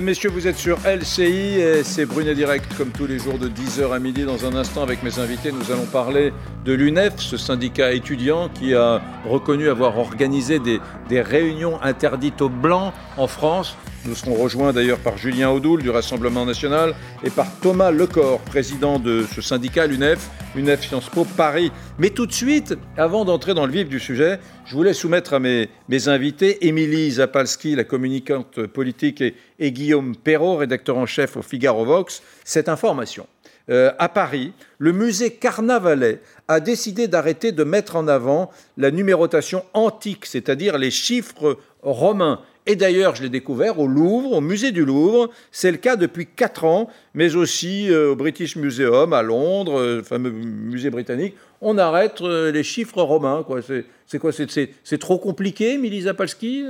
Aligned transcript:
Messieurs, 0.00 0.30
vous 0.30 0.46
êtes 0.46 0.56
sur 0.56 0.78
LCI 0.78 1.60
et 1.60 1.84
c'est 1.84 2.06
Brunet 2.06 2.34
Direct 2.34 2.74
comme 2.78 2.88
tous 2.88 3.06
les 3.06 3.18
jours 3.18 3.38
de 3.38 3.50
10h 3.50 3.94
à 3.94 3.98
midi. 3.98 4.24
Dans 4.24 4.46
un 4.46 4.56
instant, 4.56 4.82
avec 4.82 5.02
mes 5.02 5.18
invités, 5.18 5.52
nous 5.52 5.70
allons 5.70 5.84
parler 5.84 6.32
de 6.64 6.72
l'UNEF, 6.72 7.18
ce 7.18 7.36
syndicat 7.36 7.92
étudiant 7.92 8.48
qui 8.48 8.74
a 8.74 9.02
reconnu 9.26 9.68
avoir 9.68 9.98
organisé 9.98 10.58
des, 10.58 10.80
réunions 11.20 11.82
interdites 11.82 12.40
aux 12.40 12.48
Blancs 12.48 12.94
en 13.18 13.26
France. 13.26 13.76
Nous 14.06 14.14
serons 14.14 14.36
rejoints 14.36 14.72
d'ailleurs 14.72 15.00
par 15.00 15.18
Julien 15.18 15.50
Audoul 15.50 15.82
du 15.82 15.90
Rassemblement 15.90 16.46
national 16.46 16.94
et 17.22 17.28
par 17.28 17.48
Thomas 17.60 17.90
Lecor, 17.90 18.40
président 18.40 18.98
de 18.98 19.26
ce 19.30 19.42
syndicat, 19.42 19.86
l'UNEF, 19.86 20.30
UNEF 20.56 20.82
Sciences 20.82 21.10
Po 21.10 21.26
Paris. 21.36 21.70
Mais 21.98 22.08
tout 22.08 22.24
de 22.24 22.32
suite, 22.32 22.74
avant 22.96 23.26
d'entrer 23.26 23.52
dans 23.52 23.66
le 23.66 23.72
vif 23.72 23.86
du 23.90 24.00
sujet, 24.00 24.40
je 24.70 24.76
voulais 24.76 24.94
soumettre 24.94 25.34
à 25.34 25.40
mes, 25.40 25.68
invités 26.06 26.68
Émilie 26.68 27.10
Zapalski, 27.10 27.74
la 27.74 27.82
communicante 27.82 28.66
politique, 28.66 29.20
et, 29.20 29.34
et 29.58 29.72
Guillaume 29.72 30.14
Perrault, 30.14 30.58
rédacteur 30.58 30.96
en 30.96 31.06
chef 31.06 31.36
au 31.36 31.42
Figaro 31.42 31.84
Vox, 31.84 32.22
cette 32.44 32.68
information. 32.68 33.26
Euh, 33.68 33.90
à 33.98 34.08
Paris, 34.08 34.52
le 34.78 34.92
musée 34.92 35.32
Carnavalet 35.32 36.20
a 36.46 36.60
décidé 36.60 37.08
d'arrêter 37.08 37.50
de 37.50 37.64
mettre 37.64 37.96
en 37.96 38.06
avant 38.06 38.52
la 38.76 38.92
numérotation 38.92 39.64
antique, 39.74 40.24
c'est-à-dire 40.24 40.78
les 40.78 40.92
chiffres 40.92 41.58
romains. 41.82 42.40
Et 42.70 42.76
d'ailleurs, 42.76 43.16
je 43.16 43.24
l'ai 43.24 43.28
découvert 43.30 43.80
au 43.80 43.88
Louvre, 43.88 44.30
au 44.34 44.40
musée 44.40 44.70
du 44.70 44.84
Louvre. 44.84 45.28
C'est 45.50 45.72
le 45.72 45.76
cas 45.76 45.96
depuis 45.96 46.28
4 46.28 46.62
ans, 46.64 46.88
mais 47.14 47.34
aussi 47.34 47.90
euh, 47.90 48.12
au 48.12 48.14
British 48.14 48.54
Museum 48.54 49.12
à 49.12 49.22
Londres, 49.22 49.80
euh, 49.80 49.96
le 49.96 50.02
fameux 50.04 50.30
musée 50.30 50.88
britannique. 50.90 51.34
On 51.60 51.78
arrête 51.78 52.20
euh, 52.20 52.52
les 52.52 52.62
chiffres 52.62 53.02
romains. 53.02 53.42
Quoi. 53.44 53.58
C'est, 54.06 54.18
quoi 54.20 54.30
c'est, 54.32 54.98
trop 54.98 55.18
compliqué, 55.18 55.78
Milly 55.78 56.02
Zapalski 56.02 56.64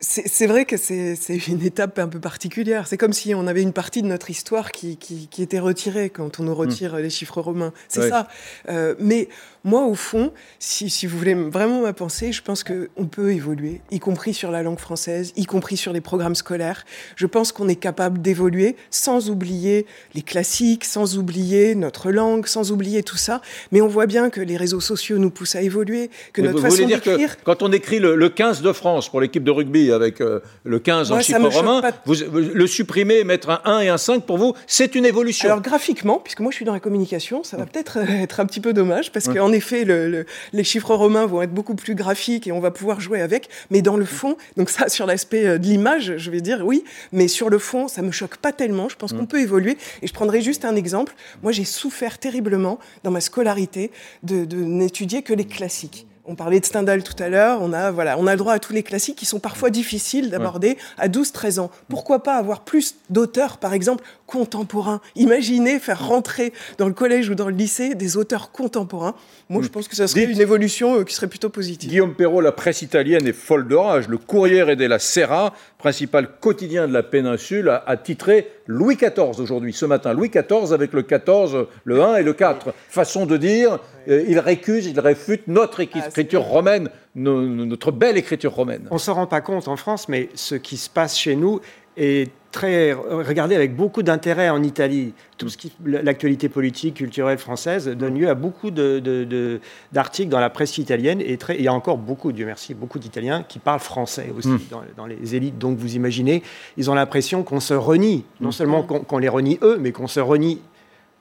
C'est 0.00 0.46
vrai 0.46 0.64
que 0.64 0.76
c'est 0.76 1.16
une 1.48 1.62
étape 1.62 1.98
un 1.98 2.08
peu 2.08 2.20
particulière. 2.20 2.86
C'est 2.86 2.96
comme 2.96 3.12
si 3.12 3.34
on 3.34 3.46
avait 3.48 3.62
une 3.62 3.72
partie 3.74 4.02
de 4.02 4.06
notre 4.06 4.30
histoire 4.30 4.70
qui, 4.72 4.96
qui, 4.96 5.26
qui 5.28 5.42
était 5.42 5.58
retirée 5.58 6.08
quand 6.08 6.38
on 6.38 6.44
nous 6.44 6.54
retire 6.54 6.96
les 6.96 7.10
chiffres 7.10 7.40
romains. 7.40 7.72
C'est 7.88 8.02
Ouais. 8.02 8.08
ça. 8.08 8.28
Euh, 8.68 8.94
mais 9.00 9.28
moi, 9.64 9.84
au 9.84 9.94
fond, 9.94 10.32
si, 10.58 10.88
si 10.88 11.06
vous 11.06 11.18
voulez 11.18 11.34
vraiment 11.34 11.82
ma 11.82 11.92
pensée, 11.92 12.32
je 12.32 12.42
pense 12.42 12.64
qu'on 12.64 13.06
peut 13.06 13.32
évoluer, 13.32 13.80
y 13.90 13.98
compris 13.98 14.32
sur 14.32 14.50
la 14.50 14.62
langue 14.62 14.78
française, 14.78 15.32
y 15.36 15.44
compris 15.44 15.76
sur 15.76 15.92
les 15.92 16.00
programmes 16.00 16.34
scolaires. 16.34 16.84
Je 17.16 17.26
pense 17.26 17.52
qu'on 17.52 17.68
est 17.68 17.76
capable 17.76 18.22
d'évoluer 18.22 18.76
sans 18.90 19.30
oublier 19.30 19.86
les 20.14 20.22
classiques, 20.22 20.84
sans 20.84 21.18
oublier 21.18 21.74
notre 21.74 22.10
langue, 22.10 22.46
sans 22.46 22.72
oublier 22.72 23.02
tout 23.02 23.16
ça. 23.16 23.42
Mais 23.70 23.80
on 23.80 23.88
voit 23.88 24.06
bien 24.06 24.30
que 24.30 24.40
les 24.40 24.56
réseaux 24.56 24.80
sociaux 24.80 25.18
nous 25.18 25.30
poussent 25.30 25.56
à 25.56 25.62
évoluer, 25.62 26.10
que 26.32 26.40
Mais 26.40 26.48
notre 26.48 26.58
vous, 26.58 26.64
façon 26.64 26.76
voulez 26.76 26.86
dire 26.86 27.02
que 27.02 27.42
quand 27.44 27.62
on 27.62 27.72
écrit 27.72 27.98
le, 27.98 28.16
le 28.16 28.28
15 28.28 28.62
de 28.62 28.72
France 28.72 29.08
pour 29.08 29.20
l'équipe 29.20 29.44
de 29.44 29.50
rugby 29.50 29.92
avec 29.92 30.20
euh, 30.20 30.40
le 30.64 30.78
15 30.78 31.12
en 31.12 31.16
Ouais, 31.16 31.22
choque 31.22 31.52
romains, 31.52 31.80
pas. 31.82 31.92
vous, 32.06 32.14
le 32.14 32.66
supprimer, 32.66 33.24
mettre 33.24 33.50
un 33.50 33.60
1 33.64 33.80
et 33.80 33.88
un 33.88 33.98
5, 33.98 34.24
pour 34.24 34.38
vous, 34.38 34.54
c'est 34.66 34.94
une 34.94 35.04
évolution. 35.04 35.48
Alors 35.48 35.60
graphiquement, 35.60 36.18
puisque 36.18 36.40
moi 36.40 36.50
je 36.50 36.56
suis 36.56 36.64
dans 36.64 36.72
la 36.72 36.80
communication, 36.80 37.44
ça 37.44 37.56
va 37.56 37.66
peut-être 37.66 37.98
euh, 37.98 38.22
être 38.22 38.40
un 38.40 38.46
petit 38.46 38.60
peu 38.60 38.72
dommage, 38.72 39.12
parce 39.12 39.28
qu'en 39.28 39.49
effet, 39.52 39.84
le- 39.84 40.08
le- 40.10 40.26
les 40.52 40.64
chiffres 40.64 40.94
romains 40.94 41.26
vont 41.26 41.42
être 41.42 41.52
beaucoup 41.52 41.74
plus 41.74 41.94
graphiques 41.94 42.46
et 42.46 42.52
on 42.52 42.60
va 42.60 42.70
pouvoir 42.70 43.00
jouer 43.00 43.20
avec, 43.20 43.48
mais 43.70 43.82
dans 43.82 43.96
le 43.96 44.04
fond, 44.04 44.36
donc 44.56 44.70
ça 44.70 44.88
sur 44.88 45.06
l'aspect 45.06 45.46
euh, 45.46 45.58
de 45.58 45.64
l'image, 45.66 46.14
je 46.16 46.30
vais 46.30 46.40
dire 46.40 46.62
oui, 46.64 46.84
mais 47.12 47.28
sur 47.28 47.50
le 47.50 47.58
fond, 47.58 47.88
ça 47.88 48.02
me 48.02 48.10
choque 48.12 48.36
pas 48.38 48.52
tellement, 48.52 48.88
je 48.88 48.96
pense 48.96 49.12
qu'on 49.12 49.26
peut 49.26 49.40
évoluer, 49.40 49.76
et 50.02 50.06
je 50.06 50.12
prendrai 50.12 50.40
juste 50.42 50.64
un 50.64 50.76
exemple, 50.76 51.14
moi 51.42 51.52
j'ai 51.52 51.64
souffert 51.64 52.18
terriblement 52.18 52.78
dans 53.04 53.10
ma 53.10 53.20
scolarité 53.20 53.90
de, 54.22 54.44
de 54.44 54.56
n'étudier 54.56 55.22
que 55.22 55.32
les 55.32 55.44
classiques. 55.46 56.06
On 56.26 56.36
parlait 56.36 56.60
de 56.60 56.64
Stendhal 56.66 57.02
tout 57.02 57.20
à 57.20 57.28
l'heure, 57.28 57.58
on 57.60 57.72
a, 57.72 57.90
voilà, 57.90 58.16
on 58.16 58.26
a 58.28 58.32
le 58.32 58.36
droit 58.38 58.52
à 58.52 58.58
tous 58.60 58.72
les 58.72 58.84
classiques 58.84 59.16
qui 59.16 59.26
sont 59.26 59.40
parfois 59.40 59.70
difficiles 59.70 60.30
d'aborder 60.30 60.76
à 60.96 61.08
12-13 61.08 61.58
ans. 61.58 61.70
Pourquoi 61.88 62.22
pas 62.22 62.36
avoir 62.36 62.60
plus 62.60 62.94
d'auteurs, 63.08 63.58
par 63.58 63.72
exemple, 63.74 64.04
contemporains 64.30 65.00
Imaginez 65.16 65.78
faire 65.80 66.06
rentrer 66.06 66.52
dans 66.78 66.86
le 66.86 66.92
collège 66.94 67.28
ou 67.28 67.34
dans 67.34 67.48
le 67.48 67.54
lycée 67.54 67.94
des 67.94 68.16
auteurs 68.16 68.52
contemporains. 68.52 69.14
Moi, 69.48 69.62
je 69.62 69.68
pense 69.68 69.88
que 69.88 69.96
ça 69.96 70.06
serait 70.06 70.26
Dites- 70.26 70.36
une 70.36 70.40
évolution 70.40 71.00
euh, 71.00 71.04
qui 71.04 71.14
serait 71.14 71.26
plutôt 71.26 71.48
positive. 71.50 71.90
Guillaume 71.90 72.14
Perrault, 72.14 72.40
la 72.40 72.52
presse 72.52 72.82
italienne 72.82 73.26
est 73.26 73.32
folle 73.32 73.66
de 73.66 73.74
rage. 73.74 74.08
Le 74.08 74.18
Corriere 74.18 74.76
della 74.76 74.98
Sera, 74.98 75.52
principal 75.78 76.28
quotidien 76.40 76.86
de 76.86 76.92
la 76.92 77.02
péninsule, 77.02 77.68
a, 77.68 77.82
a 77.86 77.96
titré 77.96 78.48
Louis 78.66 78.96
XIV 78.96 79.40
aujourd'hui, 79.40 79.72
ce 79.72 79.84
matin. 79.86 80.12
Louis 80.12 80.30
XIV 80.30 80.72
avec 80.72 80.92
le 80.92 81.02
14, 81.02 81.66
le 81.84 82.02
1 82.02 82.16
et 82.16 82.22
le 82.22 82.32
4. 82.32 82.72
Façon 82.88 83.26
de 83.26 83.36
dire, 83.36 83.78
euh, 84.08 84.24
il 84.28 84.38
récuse, 84.38 84.86
il 84.86 85.00
réfute 85.00 85.48
notre 85.48 85.80
Ah, 85.80 85.82
écriture 85.82 86.42
romaine, 86.42 86.88
no- 87.16 87.42
no- 87.42 87.64
notre 87.64 87.90
belle 87.90 88.16
écriture 88.16 88.54
romaine. 88.54 88.86
On 88.90 88.94
ne 88.94 89.00
s'en 89.00 89.14
rend 89.14 89.26
pas 89.26 89.40
compte 89.40 89.66
en 89.66 89.76
France, 89.76 90.08
mais 90.08 90.28
ce 90.34 90.54
qui 90.54 90.76
se 90.76 90.88
passe 90.88 91.18
chez 91.18 91.34
nous 91.34 91.60
est 91.96 92.30
très 92.52 92.92
regardé 92.92 93.54
avec 93.54 93.76
beaucoup 93.76 94.02
d'intérêt 94.02 94.48
en 94.50 94.62
Italie. 94.62 95.14
Tout 95.38 95.48
ce 95.48 95.56
qui, 95.56 95.72
l'actualité 95.84 96.48
politique, 96.48 96.94
culturelle 96.94 97.38
française 97.38 97.88
donne 97.88 98.18
lieu 98.18 98.28
à 98.28 98.34
beaucoup 98.34 98.70
d'articles 98.70 100.28
dans 100.28 100.40
la 100.40 100.50
presse 100.50 100.76
italienne 100.78 101.20
et 101.20 101.36
très, 101.36 101.56
il 101.56 101.62
y 101.62 101.68
a 101.68 101.72
encore 101.72 101.96
beaucoup, 101.96 102.32
Dieu 102.32 102.46
merci, 102.46 102.74
beaucoup 102.74 102.98
d'Italiens 102.98 103.44
qui 103.44 103.58
parlent 103.58 103.80
français 103.80 104.32
aussi 104.36 104.50
dans, 104.70 104.82
dans 104.96 105.06
les 105.06 105.36
élites. 105.36 105.58
Donc 105.58 105.78
vous 105.78 105.94
imaginez, 105.94 106.42
ils 106.76 106.90
ont 106.90 106.94
l'impression 106.94 107.42
qu'on 107.44 107.60
se 107.60 107.74
renie, 107.74 108.24
non 108.40 108.50
seulement 108.50 108.82
qu'on, 108.82 109.00
qu'on 109.00 109.18
les 109.18 109.28
renie 109.28 109.58
eux, 109.62 109.78
mais 109.80 109.92
qu'on 109.92 110.08
se 110.08 110.20
renie 110.20 110.60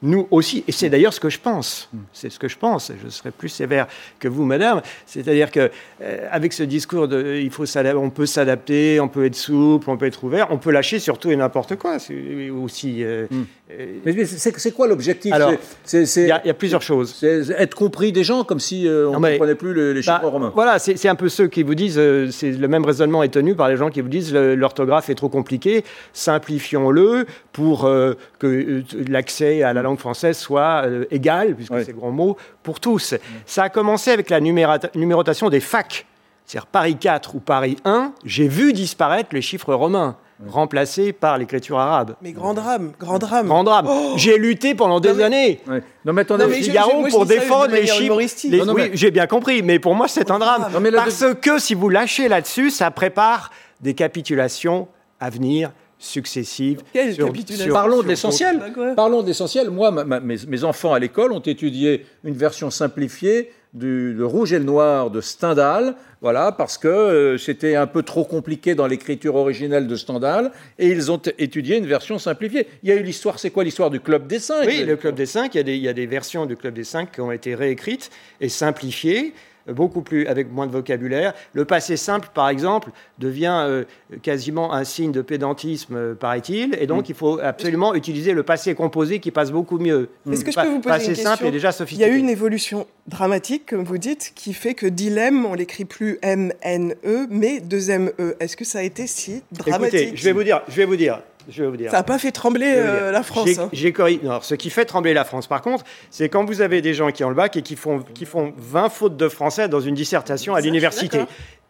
nous 0.02 0.28
aussi, 0.32 0.64
et 0.68 0.72
c'est 0.72 0.90
d'ailleurs 0.90 1.14
ce 1.14 1.20
que 1.20 1.30
je 1.30 1.40
pense. 1.40 1.90
C'est 2.14 2.30
ce 2.30 2.40
que 2.40 2.48
je 2.48 2.58
pense. 2.58 2.92
Je 3.04 3.10
serai 3.10 3.32
plus 3.32 3.50
sévère 3.50 3.88
que 4.20 4.28
vous, 4.30 4.46
madame. 4.46 4.82
C'est-à-dire 5.06 5.52
que 5.52 5.70
euh, 6.02 6.28
avec 6.32 6.54
ce 6.54 6.64
discours 6.64 7.08
de, 7.10 7.36
il 7.42 7.50
faut 7.52 7.66
on 7.98 8.10
peut 8.10 8.26
s'adapter, 8.26 9.00
on 9.02 9.10
peut 9.10 9.26
être 9.26 9.36
souple, 9.36 9.90
on 9.90 9.98
peut 9.98 10.06
être 10.06 10.24
ouvert, 10.24 10.48
on 10.52 10.58
peut 10.58 10.72
lâcher 10.72 11.00
sur 11.00 11.18
tout 11.18 11.32
et 11.32 11.36
n'importe 11.36 11.76
quoi. 11.76 11.98
Aussi. 12.64 13.04
euh, 13.04 13.28
euh, 13.72 13.86
Mais 14.06 14.26
c'est 14.26 14.72
quoi 14.72 14.88
l'objectif? 14.88 15.34
Il 15.36 15.40
y, 16.28 16.32
a- 16.32 16.42
il 16.44 16.48
y 16.48 16.50
a 16.50 16.54
plusieurs 16.54 16.82
choses. 16.82 17.14
c'est 17.20 17.50
être 17.58 17.76
compris 17.76 18.12
des 18.14 18.24
gens 18.24 18.44
comme 18.44 18.60
si 18.62 18.88
euh, 18.88 19.10
on 19.10 19.20
ne 19.20 19.32
comprenait 19.32 19.56
plus 19.56 19.74
le- 19.74 19.92
les 19.94 20.02
chiffres 20.02 20.20
Bah, 20.22 20.28
romains. 20.30 20.52
Voilà, 20.56 20.80
c'est 20.80 21.10
un 21.10 21.16
peu 21.16 21.28
ceux 21.30 21.48
qui 21.48 21.64
vous 21.64 21.76
disent, 21.76 21.98
euh, 22.00 22.30
c'est 22.32 22.52
le 22.52 22.68
même 22.68 22.86
raisonnement 22.86 23.22
est 23.24 23.30
tenu 23.34 23.54
par 23.56 23.68
les 23.68 23.76
gens 23.78 23.90
qui 23.90 24.00
vous 24.02 24.08
disent 24.10 24.34
l'orthographe 24.34 25.10
est 25.10 25.16
trop 25.16 25.30
compliqué, 25.30 25.84
simplifions-le 26.14 27.26
pour 27.52 27.86
euh, 27.86 28.14
que 28.40 28.48
euh, 28.48 28.84
l'accès 29.08 29.62
à 29.64 29.74
la 29.74 29.82
langue 29.82 29.89
française 29.98 30.38
soit 30.38 30.84
euh, 30.86 31.06
égal, 31.12 31.56
puisque 31.56 31.84
c'est 31.84 31.94
gros 31.96 32.12
mot, 32.12 32.38
pour 32.64 32.80
tous. 32.80 33.16
Ça 33.46 33.64
a 33.64 33.70
commencé 33.70 34.12
avec 34.12 34.30
la 34.30 34.40
numérotation 34.40 35.50
des 35.50 35.60
facs. 35.60 36.06
C'est-à-dire 36.46 36.68
Paris 36.68 36.96
4 36.98 37.36
ou 37.36 37.40
Paris 37.40 37.78
1, 37.86 38.12
j'ai 38.26 38.48
vu 38.48 38.74
disparaître 38.74 39.30
les 39.34 39.42
chiffres 39.42 39.72
romains, 39.74 40.16
remplacés 40.48 41.14
par 41.14 41.38
l'écriture 41.38 41.78
arabe. 41.78 42.16
Mais 42.24 42.32
grand 42.32 42.54
drame, 42.56 42.92
grand 43.00 43.20
drame. 43.20 43.46
Grand 43.48 43.64
drame. 43.64 43.86
Oh 43.88 44.14
J'ai 44.18 44.38
lutté 44.38 44.74
pendant 44.74 45.00
des 45.00 45.10
Non, 45.10 45.16
mais- 45.16 45.24
années. 45.26 45.62
Ouais. 45.68 45.84
Non 46.06 46.14
mais 46.14 46.22
attendez, 46.22 46.46
Non, 46.46 46.50
mais 46.50 46.58
je- 46.60 46.64
Figaro 46.64 47.02
moi, 47.02 47.10
pour 47.10 47.26
défendre 47.28 47.68
les 47.68 47.86
chiffres. 47.86 48.18
les- 48.46 48.66
Non, 48.66 48.74
oui, 48.74 48.84
mais- 48.90 48.92
j'ai 48.98 49.12
bien 49.12 49.28
compris, 49.28 49.62
mais 49.62 49.78
pour 49.80 49.94
moi 49.94 50.08
c'est 50.08 50.32
un 50.32 50.40
drame. 50.40 50.68
Non, 50.74 50.80
mais 50.80 50.90
la- 50.92 51.00
Parce 51.04 51.24
que 51.42 51.60
si 51.60 51.76
vous 51.76 51.90
lâchez 51.90 52.28
là-dessus, 52.30 52.72
ça 52.72 52.90
prépare 52.90 53.52
des 53.82 53.94
capitulations 53.94 54.88
à 55.20 55.30
venir 55.30 55.72
successives. 56.00 56.82
Quelle 56.94 57.14
sur- 57.14 57.28
capitulation 57.28 57.66
sur- 57.66 57.74
Parlons 57.74 58.02
de 58.02 58.08
l'essentiel. 58.08 58.60
Quoi. 58.74 58.96
Parlons 58.96 59.22
de 59.22 59.28
l'essentiel. 59.28 59.70
Moi, 59.70 59.92
ma- 59.92 60.04
ma- 60.06 60.20
mes, 60.20 60.38
mes 60.48 60.64
enfants 60.64 60.94
à 60.94 61.00
l'école 61.00 61.32
ont 61.34 61.40
étudié 61.42 62.06
une 62.24 62.34
version 62.36 62.72
simplifiée 62.72 63.52
du 63.72 64.14
le 64.14 64.26
Rouge 64.26 64.52
et 64.52 64.58
le 64.58 64.66
Noir 64.66 65.12
de 65.12 65.22
Stendhal, 65.22 65.94
voilà, 66.22 66.52
parce 66.52 66.80
que 66.80 66.88
euh, 66.88 67.38
c'était 67.38 67.76
un 67.76 67.86
peu 67.86 68.02
trop 68.02 68.24
compliqué 68.24 68.74
dans 68.74 68.88
l'écriture 68.88 69.36
originelle 69.36 69.86
de 69.86 69.96
Stendhal, 69.96 70.52
et 70.80 70.88
ils 70.88 71.12
ont 71.12 71.22
étudié 71.38 71.78
une 71.78 71.86
version 71.86 72.18
simplifiée. 72.18 72.66
Il 72.82 72.90
y 72.90 72.92
a 72.92 72.96
eu 72.96 73.04
l'histoire, 73.04 73.38
c'est 73.38 73.52
quoi 73.52 73.64
l'histoire 73.64 73.92
du 73.92 74.00
Club 74.00 74.26
des 74.26 74.40
Cinq? 74.40 74.66
Oui, 74.66 74.84
le 74.84 74.96
Club 74.96 75.14
des 75.14 75.28
Cinq, 75.28 75.54
il 75.54 75.58
y, 75.58 75.62
a 75.62 75.64
des, 75.64 75.76
il 75.76 75.84
y 75.84 75.88
a 75.88 75.94
des 75.94 76.08
versions 76.08 76.48
du 76.48 76.56
Club 76.58 76.74
des 76.74 76.84
Cinq 76.84 77.12
qui 77.12 77.22
ont 77.22 77.32
été 77.32 77.54
réécrites 77.54 78.10
et 78.42 78.50
simplifiées, 78.50 79.34
beaucoup 79.68 80.02
plus 80.02 80.26
avec 80.28 80.52
moins 80.52 80.68
de 80.68 80.72
vocabulaire. 80.72 81.34
Le 81.54 81.66
passé 81.66 81.98
simple, 81.98 82.30
par 82.34 82.50
exemple, 82.50 82.90
devient 83.20 83.64
euh, 83.68 83.84
quasiment 84.22 84.74
un 84.74 84.84
signe 84.84 85.12
de 85.12 85.22
pédantisme, 85.22 85.96
euh, 85.96 86.16
paraît-il, 86.16 86.76
et 86.76 86.84
Mm. 86.84 86.88
donc 86.88 87.10
il 87.10 87.16
faut 87.16 87.40
absolument 87.40 87.94
utiliser 87.96 88.34
le 88.34 88.44
passé 88.44 88.74
composé 88.76 89.20
qui 89.20 89.32
passe 89.32 89.52
beaucoup 89.52 89.78
mieux. 89.80 90.10
Est-ce 90.32 90.44
que 90.46 90.52
je 90.52 90.56
Pa- 90.56 90.64
peux 90.64 90.70
vous 90.70 90.80
poser 90.80 90.90
passé 90.96 91.10
une 91.10 91.16
simple 91.16 91.52
question 91.52 91.86
Il 91.92 91.98
y 91.98 92.04
a 92.04 92.08
eu 92.08 92.18
une 92.18 92.30
évolution 92.30 92.88
dramatique, 93.08 93.66
comme 93.68 93.84
vous 93.84 93.98
dites, 93.98 94.32
qui 94.36 94.54
fait 94.54 94.74
que 94.74 94.86
dilemme, 94.88 95.46
on 95.46 95.54
l'écrit 95.54 95.86
plus 95.86 96.18
M-N-E, 96.22 97.28
mais 97.30 97.60
deux 97.60 97.90
M-E. 97.92 98.36
Est-ce 98.40 98.56
que 98.58 98.66
ça 98.66 98.80
a 98.80 98.84
été 98.84 99.08
si 99.08 99.44
dramatique 99.52 99.94
Écoutez, 100.00 100.12
je 100.18 100.24
vais 100.24 100.32
vous 100.34 100.44
dire, 100.44 100.62
je 100.68 100.76
vais 100.76 100.86
vous 100.86 100.96
dire, 100.96 101.22
je 101.48 101.64
vais 101.64 101.70
vous 101.70 101.78
dire. 101.78 101.92
Ça 101.92 101.98
n'a 101.98 102.04
pas 102.04 102.20
fait 102.20 102.32
trembler 102.32 102.74
euh, 102.76 103.12
la 103.12 103.24
France. 103.24 103.48
J'ai- 103.48 103.60
hein. 103.60 103.70
non, 104.24 104.30
alors, 104.32 104.44
ce 104.44 104.56
qui 104.56 104.70
fait 104.70 104.86
trembler 104.86 105.14
la 105.14 105.24
France, 105.26 105.48
par 105.48 105.62
contre, 105.62 105.84
c'est 106.10 106.30
quand 106.30 106.46
vous 106.46 106.62
avez 106.62 106.82
des 106.82 106.94
gens 106.94 107.12
qui 107.12 107.24
ont 107.24 107.30
le 107.30 107.36
bac 107.36 107.56
et 107.56 107.62
qui 107.62 107.76
font, 107.76 108.04
qui 108.14 108.26
font 108.26 108.54
20 108.58 108.90
fautes 108.90 109.18
de 109.18 109.30
français 109.30 109.68
dans 109.70 109.80
une 109.80 109.96
dissertation 109.96 110.56
à 110.56 110.62
l'université. 110.62 111.20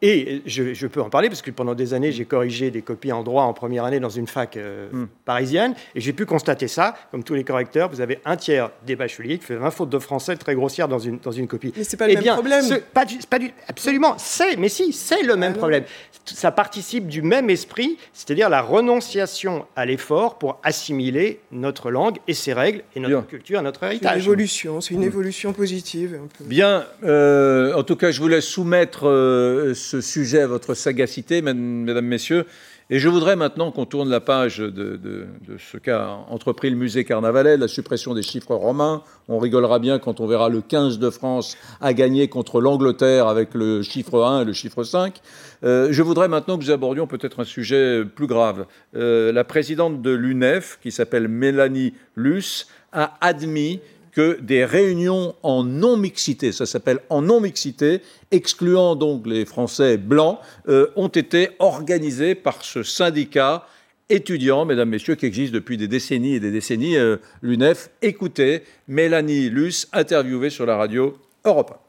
Et 0.02 0.42
je, 0.46 0.88
peux 0.88 1.02
en 1.02 1.10
parler 1.10 1.28
parce 1.28 1.42
que 1.42 1.52
pendant 1.52 1.76
des 1.76 1.94
années, 1.94 2.14
j'ai 2.14 2.24
corrigé 2.24 2.72
des 2.72 2.82
copies 2.82 3.12
en 3.12 3.22
droit 3.22 3.44
en 3.44 3.54
première 3.54 3.84
année 3.84 4.00
dans 4.00 4.10
une 4.10 4.28
fac 4.28 4.56
euh, 4.56 4.90
hmm. 4.92 5.08
parisienne. 5.26 5.74
Et 5.94 6.00
j'ai 6.00 6.14
pu 6.14 6.26
constater 6.26 6.70
ça. 6.70 6.96
Comme 7.12 7.24
tous 7.24 7.34
les 7.34 7.44
correcteurs, 7.44 7.90
vous 7.90 8.00
avez 8.00 8.20
un 8.24 8.38
tiers 8.38 8.72
des 8.86 8.96
bacheliers 8.96 9.38
qui 9.40 9.46
fait 9.46 9.56
20 9.56 9.72
fautes 9.72 9.90
de 9.90 10.00
français 10.00 10.38
très 10.38 10.56
grossières 10.56 10.88
dans 10.88 11.00
une, 11.00 11.20
dans 11.20 11.32
une 11.32 11.48
copie. 11.48 11.74
Mais 11.76 11.84
c'est 11.84 11.98
pas 11.98 12.08
le 12.08 12.14
eh 12.14 12.22
même 12.22 12.34
problème. 12.34 12.64
pas, 12.94 13.04
du, 13.04 13.18
pas 13.30 13.40
du, 13.40 13.52
absolument, 13.68 14.16
c'est, 14.18 14.56
mais 14.56 14.70
si, 14.70 14.94
c'est 14.94 15.24
le 15.24 15.36
même 15.36 15.54
ah 15.56 15.60
problème. 15.60 15.84
Ça 16.26 16.52
participe 16.52 17.08
du 17.08 17.22
même 17.22 17.50
esprit, 17.50 17.98
c'est-à-dire 18.14 18.50
la 18.50 18.62
renonciation 18.62 19.66
à 19.76 19.86
l'effort 19.86 20.38
pour 20.38 20.60
assimiler 20.64 21.42
notre 21.52 21.92
langue 21.92 22.18
et 22.28 22.34
ses 22.34 22.54
règles 22.54 22.84
et 22.96 23.02
notre 23.02 23.28
culture, 23.28 23.62
notre 23.62 23.84
héritage. 23.84 24.12
C'est 24.12 24.18
une 24.20 24.24
évolution, 24.24 24.82
c'est 24.82 24.94
une 24.94 25.02
hmm. 25.02 25.04
évolution 25.04 25.54
positive. 25.54 26.20
Bien, 26.42 26.86
euh, 27.04 27.74
en 27.74 27.84
tout 27.84 27.98
cas, 27.98 28.12
je 28.12 28.22
voulais 28.22 28.42
soumettre 28.42 29.08
euh, 29.08 29.74
ce 29.90 30.02
sujet 30.02 30.46
votre 30.46 30.76
sagacité, 30.76 31.42
mesdames, 31.42 32.06
messieurs. 32.06 32.46
Et 32.92 32.98
je 32.98 33.08
voudrais 33.08 33.36
maintenant 33.36 33.72
qu'on 33.72 33.86
tourne 33.86 34.10
la 34.10 34.20
page 34.20 34.58
de, 34.58 35.28
ce 35.60 35.78
qu'a 35.78 36.10
entrepris 36.28 36.70
le 36.70 36.76
musée 36.76 37.04
Carnavalet, 37.06 37.58
la 37.58 37.68
suppression 37.68 38.14
des 38.14 38.24
chiffres 38.24 38.56
romains. 38.56 39.04
On 39.28 39.38
rigolera 39.38 39.78
bien 39.80 40.00
quand 40.00 40.20
on 40.20 40.28
verra 40.28 40.50
le 40.50 40.62
15 40.62 40.98
de 40.98 41.10
France 41.10 41.56
à 41.82 41.94
gagner 41.94 42.28
contre 42.30 42.62
l'Angleterre 42.62 43.28
avec 43.28 43.54
le 43.54 43.84
chiffre 43.84 44.24
1 44.24 44.42
et 44.42 44.46
le 44.46 44.54
chiffre 44.54 44.84
5. 44.84 45.22
Euh, 45.64 45.90
je 45.92 46.02
voudrais 46.02 46.28
maintenant 46.28 46.58
que 46.58 46.64
nous 46.64 46.72
abordions 46.72 47.06
peut-être 47.06 47.42
un 47.42 47.46
sujet 47.46 48.04
plus 48.06 48.28
grave. 48.28 48.66
Euh, 48.96 49.32
la 49.32 49.44
présidente 49.44 50.02
de 50.02 50.12
l'UNEF, 50.12 50.80
qui 50.82 50.92
s'appelle 50.92 51.28
Mélanie 51.28 51.94
Luce, 52.16 52.68
a 52.92 53.18
admis 53.22 53.82
que 54.20 54.38
des 54.42 54.66
réunions 54.66 55.34
en 55.44 55.64
non-mixité, 55.64 56.52
ça 56.52 56.66
s'appelle 56.66 57.00
en 57.10 57.22
non-mixité, 57.22 58.02
excluant 58.32 58.98
donc 58.98 59.26
les 59.26 59.46
Français 59.46 59.96
blancs, 59.96 60.40
euh, 60.68 60.88
ont 60.98 61.08
été 61.08 61.52
organisées 61.60 62.36
par 62.36 62.66
ce 62.66 62.84
syndicat 62.84 63.66
étudiant, 64.10 64.66
mesdames, 64.66 64.90
messieurs, 64.90 65.16
qui 65.16 65.26
existe 65.26 65.54
depuis 65.54 65.78
des 65.78 65.88
décennies 65.88 66.34
et 66.34 66.42
des 66.42 66.52
décennies, 66.52 66.98
euh, 66.98 67.16
l'UNEF. 67.42 67.92
Écoutez, 68.02 68.64
Mélanie 68.90 69.50
Luce, 69.50 69.88
interviewée 69.94 70.50
sur 70.50 70.66
la 70.66 70.76
radio 70.76 71.18
Europe 71.46 71.80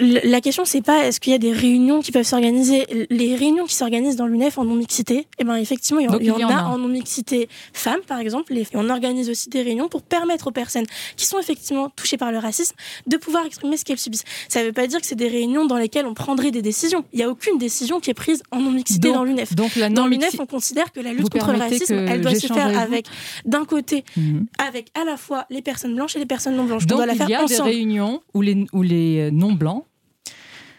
la 0.00 0.40
question, 0.40 0.64
c'est 0.64 0.82
pas 0.82 1.06
est-ce 1.06 1.20
qu'il 1.20 1.32
y 1.32 1.36
a 1.36 1.38
des 1.38 1.52
réunions 1.52 2.00
qui 2.00 2.12
peuvent 2.12 2.26
s'organiser. 2.26 2.86
Les 3.10 3.34
réunions 3.36 3.64
qui 3.66 3.74
s'organisent 3.74 4.16
dans 4.16 4.26
l'UNEF 4.26 4.58
en 4.58 4.64
non-mixité, 4.64 5.26
eh 5.38 5.44
ben, 5.44 5.56
effectivement, 5.56 6.00
il 6.00 6.06
y, 6.24 6.30
en, 6.30 6.48
a, 6.48 6.64
en 6.64 6.78
non-mixité 6.78 7.48
femmes, 7.72 8.00
par 8.06 8.18
exemple. 8.18 8.56
Et 8.56 8.66
on 8.74 8.88
organise 8.90 9.30
aussi 9.30 9.48
des 9.48 9.62
réunions 9.62 9.88
pour 9.88 10.02
permettre 10.02 10.48
aux 10.48 10.50
personnes 10.52 10.86
qui 11.16 11.26
sont 11.26 11.38
effectivement 11.38 11.88
touchées 11.90 12.16
par 12.16 12.32
le 12.32 12.38
racisme 12.38 12.74
de 13.06 13.16
pouvoir 13.16 13.46
exprimer 13.46 13.76
ce 13.76 13.84
qu'elles 13.84 13.98
subissent. 13.98 14.24
Ça 14.48 14.60
ne 14.60 14.66
veut 14.66 14.72
pas 14.72 14.86
dire 14.86 15.00
que 15.00 15.06
c'est 15.06 15.14
des 15.14 15.28
réunions 15.28 15.66
dans 15.66 15.76
lesquelles 15.76 16.06
on 16.06 16.14
prendrait 16.14 16.50
des 16.50 16.62
décisions. 16.62 17.04
Il 17.12 17.18
n'y 17.18 17.22
a 17.22 17.28
aucune 17.28 17.58
décision 17.58 18.00
qui 18.00 18.10
est 18.10 18.14
prise 18.14 18.42
en 18.50 18.60
non-mixité 18.60 19.12
dans 19.12 19.24
l'UNEF. 19.24 19.54
Dans 19.54 20.06
l'UNEF, 20.06 20.38
on 20.38 20.46
considère 20.46 20.92
que 20.92 21.00
la 21.00 21.12
lutte 21.12 21.30
contre 21.30 21.52
le 21.52 21.58
racisme, 21.58 21.94
elle 21.94 22.20
doit 22.20 22.34
se 22.34 22.46
faire 22.46 22.78
avec, 22.78 23.06
d'un 23.44 23.64
côté, 23.64 24.04
mhm. 24.16 24.46
avec 24.58 24.90
à 25.00 25.04
la 25.04 25.16
fois 25.16 25.46
les 25.50 25.62
personnes 25.62 25.94
blanches 25.94 26.16
et 26.16 26.18
les 26.18 26.26
personnes 26.26 26.56
non 26.56 26.64
blanches. 26.64 26.86
Donc, 26.86 26.98
on 27.00 27.04
doit 27.04 27.06
la 27.06 27.14
faire 27.14 27.28
il 27.28 27.32
y 27.32 27.34
a 27.34 27.44
des 27.46 27.60
réunions 27.60 28.22
où 28.34 28.42
les, 28.42 28.66
où 28.72 28.82
les 28.82 29.28
euh, 29.28 29.30
non 29.30 29.52
blancs 29.62 29.84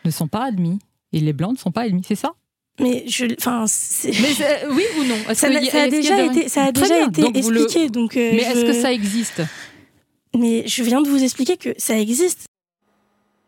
ne 0.03 0.11
sont 0.11 0.27
pas 0.27 0.45
admis 0.45 0.79
et 1.13 1.19
les 1.19 1.33
blancs 1.33 1.53
ne 1.53 1.57
sont 1.57 1.71
pas 1.71 1.83
admis, 1.83 2.03
c'est 2.05 2.15
ça? 2.15 2.33
Mais 2.79 3.03
je, 3.07 3.25
enfin, 3.37 3.65
mais 4.05 4.73
oui 4.73 4.83
ou 4.99 5.03
non? 5.03 5.15
Ça, 5.33 5.47
a, 5.47 5.87
déjà 5.87 6.25
été, 6.25 6.49
ça 6.49 6.63
a 6.63 6.71
déjà 6.71 7.05
été 7.05 7.23
expliqué. 7.37 7.89
Donc, 7.89 8.17
euh, 8.17 8.31
mais 8.33 8.41
est-ce 8.41 8.65
que 8.65 8.73
ça 8.73 8.91
existe? 8.91 9.43
Mais 10.35 10.67
je 10.67 10.83
viens 10.83 11.01
de 11.01 11.07
vous 11.07 11.23
expliquer 11.23 11.57
que 11.57 11.69
ça 11.77 11.97
existe. 11.97 12.45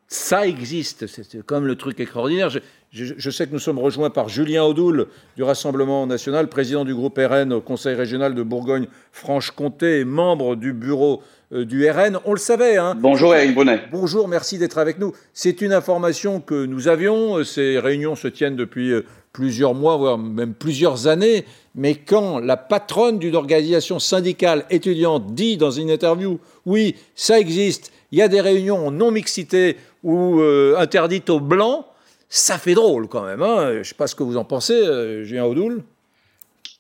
Ça 0.08 0.48
existe, 0.48 1.08
c'est 1.08 1.44
comme 1.44 1.66
le 1.66 1.76
truc 1.76 2.00
extraordinaire. 2.00 2.50
Je, 2.92 3.30
sais 3.32 3.48
que 3.48 3.52
nous 3.52 3.60
sommes 3.60 3.80
rejoints 3.80 4.12
par 4.12 4.30
Julien 4.30 4.64
Audoul 4.64 5.08
du 5.36 5.42
Rassemblement 5.42 6.06
national, 6.06 6.48
président 6.48 6.86
du 6.86 6.94
groupe 6.94 7.18
RN 7.18 7.52
au 7.52 7.60
Conseil 7.60 7.96
régional 7.96 8.36
de 8.36 8.44
Bourgogne-Franche-Comté 8.44 10.00
et 10.00 10.06
membre 10.06 10.56
du 10.56 10.72
bureau 10.72 11.22
euh, 11.22 11.35
du 11.52 11.90
RN. 11.90 12.20
On 12.26 12.32
le 12.32 12.40
savait. 12.40 12.78
Hein. 12.78 12.96
Bonjour 12.98 13.36
Eric 13.36 13.54
Bonnet. 13.54 13.82
Bonjour, 13.92 14.28
merci 14.28 14.58
d'être 14.58 14.78
avec 14.78 15.00
nous. 15.00 15.14
C'est 15.34 15.62
une 15.62 15.74
information 15.74 16.42
que 16.42 16.66
nous 16.66 16.88
avions. 16.88 17.44
Ces 17.44 17.80
réunions 17.80 18.16
se 18.16 18.28
tiennent 18.28 18.56
depuis 18.56 18.92
euh, 18.92 19.06
plusieurs 19.34 19.74
mois, 19.74 19.98
voire 19.98 20.18
même 20.18 20.54
plusieurs 20.54 21.08
années. 21.08 21.46
Mais 21.76 21.96
quand 21.96 22.40
la 22.40 22.58
patronne 22.58 23.20
d'une 23.20 23.36
organisation 23.36 24.00
syndicale 24.00 24.66
étudiante 24.70 25.34
dit 25.34 25.58
dans 25.58 25.72
une 25.72 25.92
interview, 25.92 26.40
oui, 26.66 26.96
ça 27.16 27.40
existe, 27.40 27.92
il 28.12 28.20
y 28.20 28.22
a 28.22 28.28
des 28.28 28.42
réunions 28.42 28.92
non 28.92 29.12
mixité 29.12 29.78
ou 30.04 30.40
euh, 30.40 30.76
interdites 30.78 31.30
aux 31.30 31.40
blancs, 31.40 31.86
ça 32.30 32.58
fait 32.58 32.74
drôle 32.74 33.08
quand 33.08 33.24
même. 33.24 33.42
Hein. 33.42 33.74
Je 33.74 33.78
ne 33.80 33.84
sais 33.84 33.96
pas 33.96 34.08
ce 34.08 34.16
que 34.16 34.24
vous 34.24 34.38
en 34.38 34.46
pensez, 34.46 35.24
Julien 35.24 35.46
Audoul. 35.46 35.84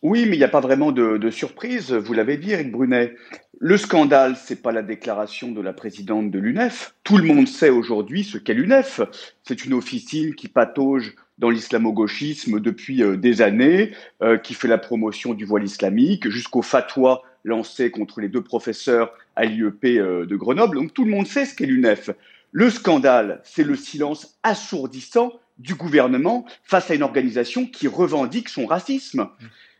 Oui, 0.05 0.27
mais 0.27 0.35
il 0.35 0.37
n'y 0.37 0.45
a 0.45 0.49
pas 0.49 0.59
vraiment 0.59 0.91
de, 0.91 1.29
surprise, 1.31 1.91
vous 1.91 2.13
l'avez 2.13 2.37
dit, 2.37 2.51
Eric 2.51 2.71
Brunet. 2.71 3.15
Le 3.59 3.77
scandale, 3.77 4.35
c'est 4.35 4.61
pas 4.61 4.73
la 4.73 4.81
déclaration 4.81 5.51
de 5.51 5.61
la 5.61 5.71
présidente 5.71 6.29
de 6.29 6.39
l'UNEF. 6.39 6.93
Tout 7.03 7.17
le 7.17 7.23
monde 7.23 7.47
sait 7.47 7.69
aujourd'hui 7.69 8.25
ce 8.25 8.37
qu'est 8.37 8.53
l'UNEF. 8.53 8.99
C'est 9.43 9.63
une 9.63 9.73
officine 9.73 10.35
qui 10.35 10.49
patauge 10.49 11.15
dans 11.37 11.49
l'islamo-gauchisme 11.49 12.59
depuis 12.59 13.01
euh, 13.01 13.15
des 13.15 13.41
années, 13.41 13.91
euh, 14.21 14.37
qui 14.37 14.53
fait 14.53 14.67
la 14.67 14.77
promotion 14.77 15.33
du 15.33 15.45
voile 15.45 15.63
islamique, 15.63 16.29
jusqu'au 16.29 16.61
fatwa 16.61 17.23
lancé 17.43 17.91
contre 17.91 18.19
les 18.19 18.27
deux 18.27 18.41
professeurs 18.41 19.13
à 19.35 19.45
l'IEP 19.45 19.85
euh, 19.85 20.25
de 20.25 20.35
Grenoble. 20.35 20.75
Donc 20.77 20.93
tout 20.93 21.05
le 21.05 21.11
monde 21.11 21.27
sait 21.27 21.45
ce 21.45 21.55
qu'est 21.55 21.65
l'UNEF. 21.65 22.09
Le 22.51 22.69
scandale, 22.69 23.41
c'est 23.43 23.63
le 23.63 23.75
silence 23.75 24.37
assourdissant 24.43 25.33
du 25.57 25.75
gouvernement 25.75 26.45
face 26.63 26.91
à 26.91 26.95
une 26.95 27.03
organisation 27.03 27.65
qui 27.65 27.87
revendique 27.87 28.49
son 28.49 28.65
racisme. 28.65 29.29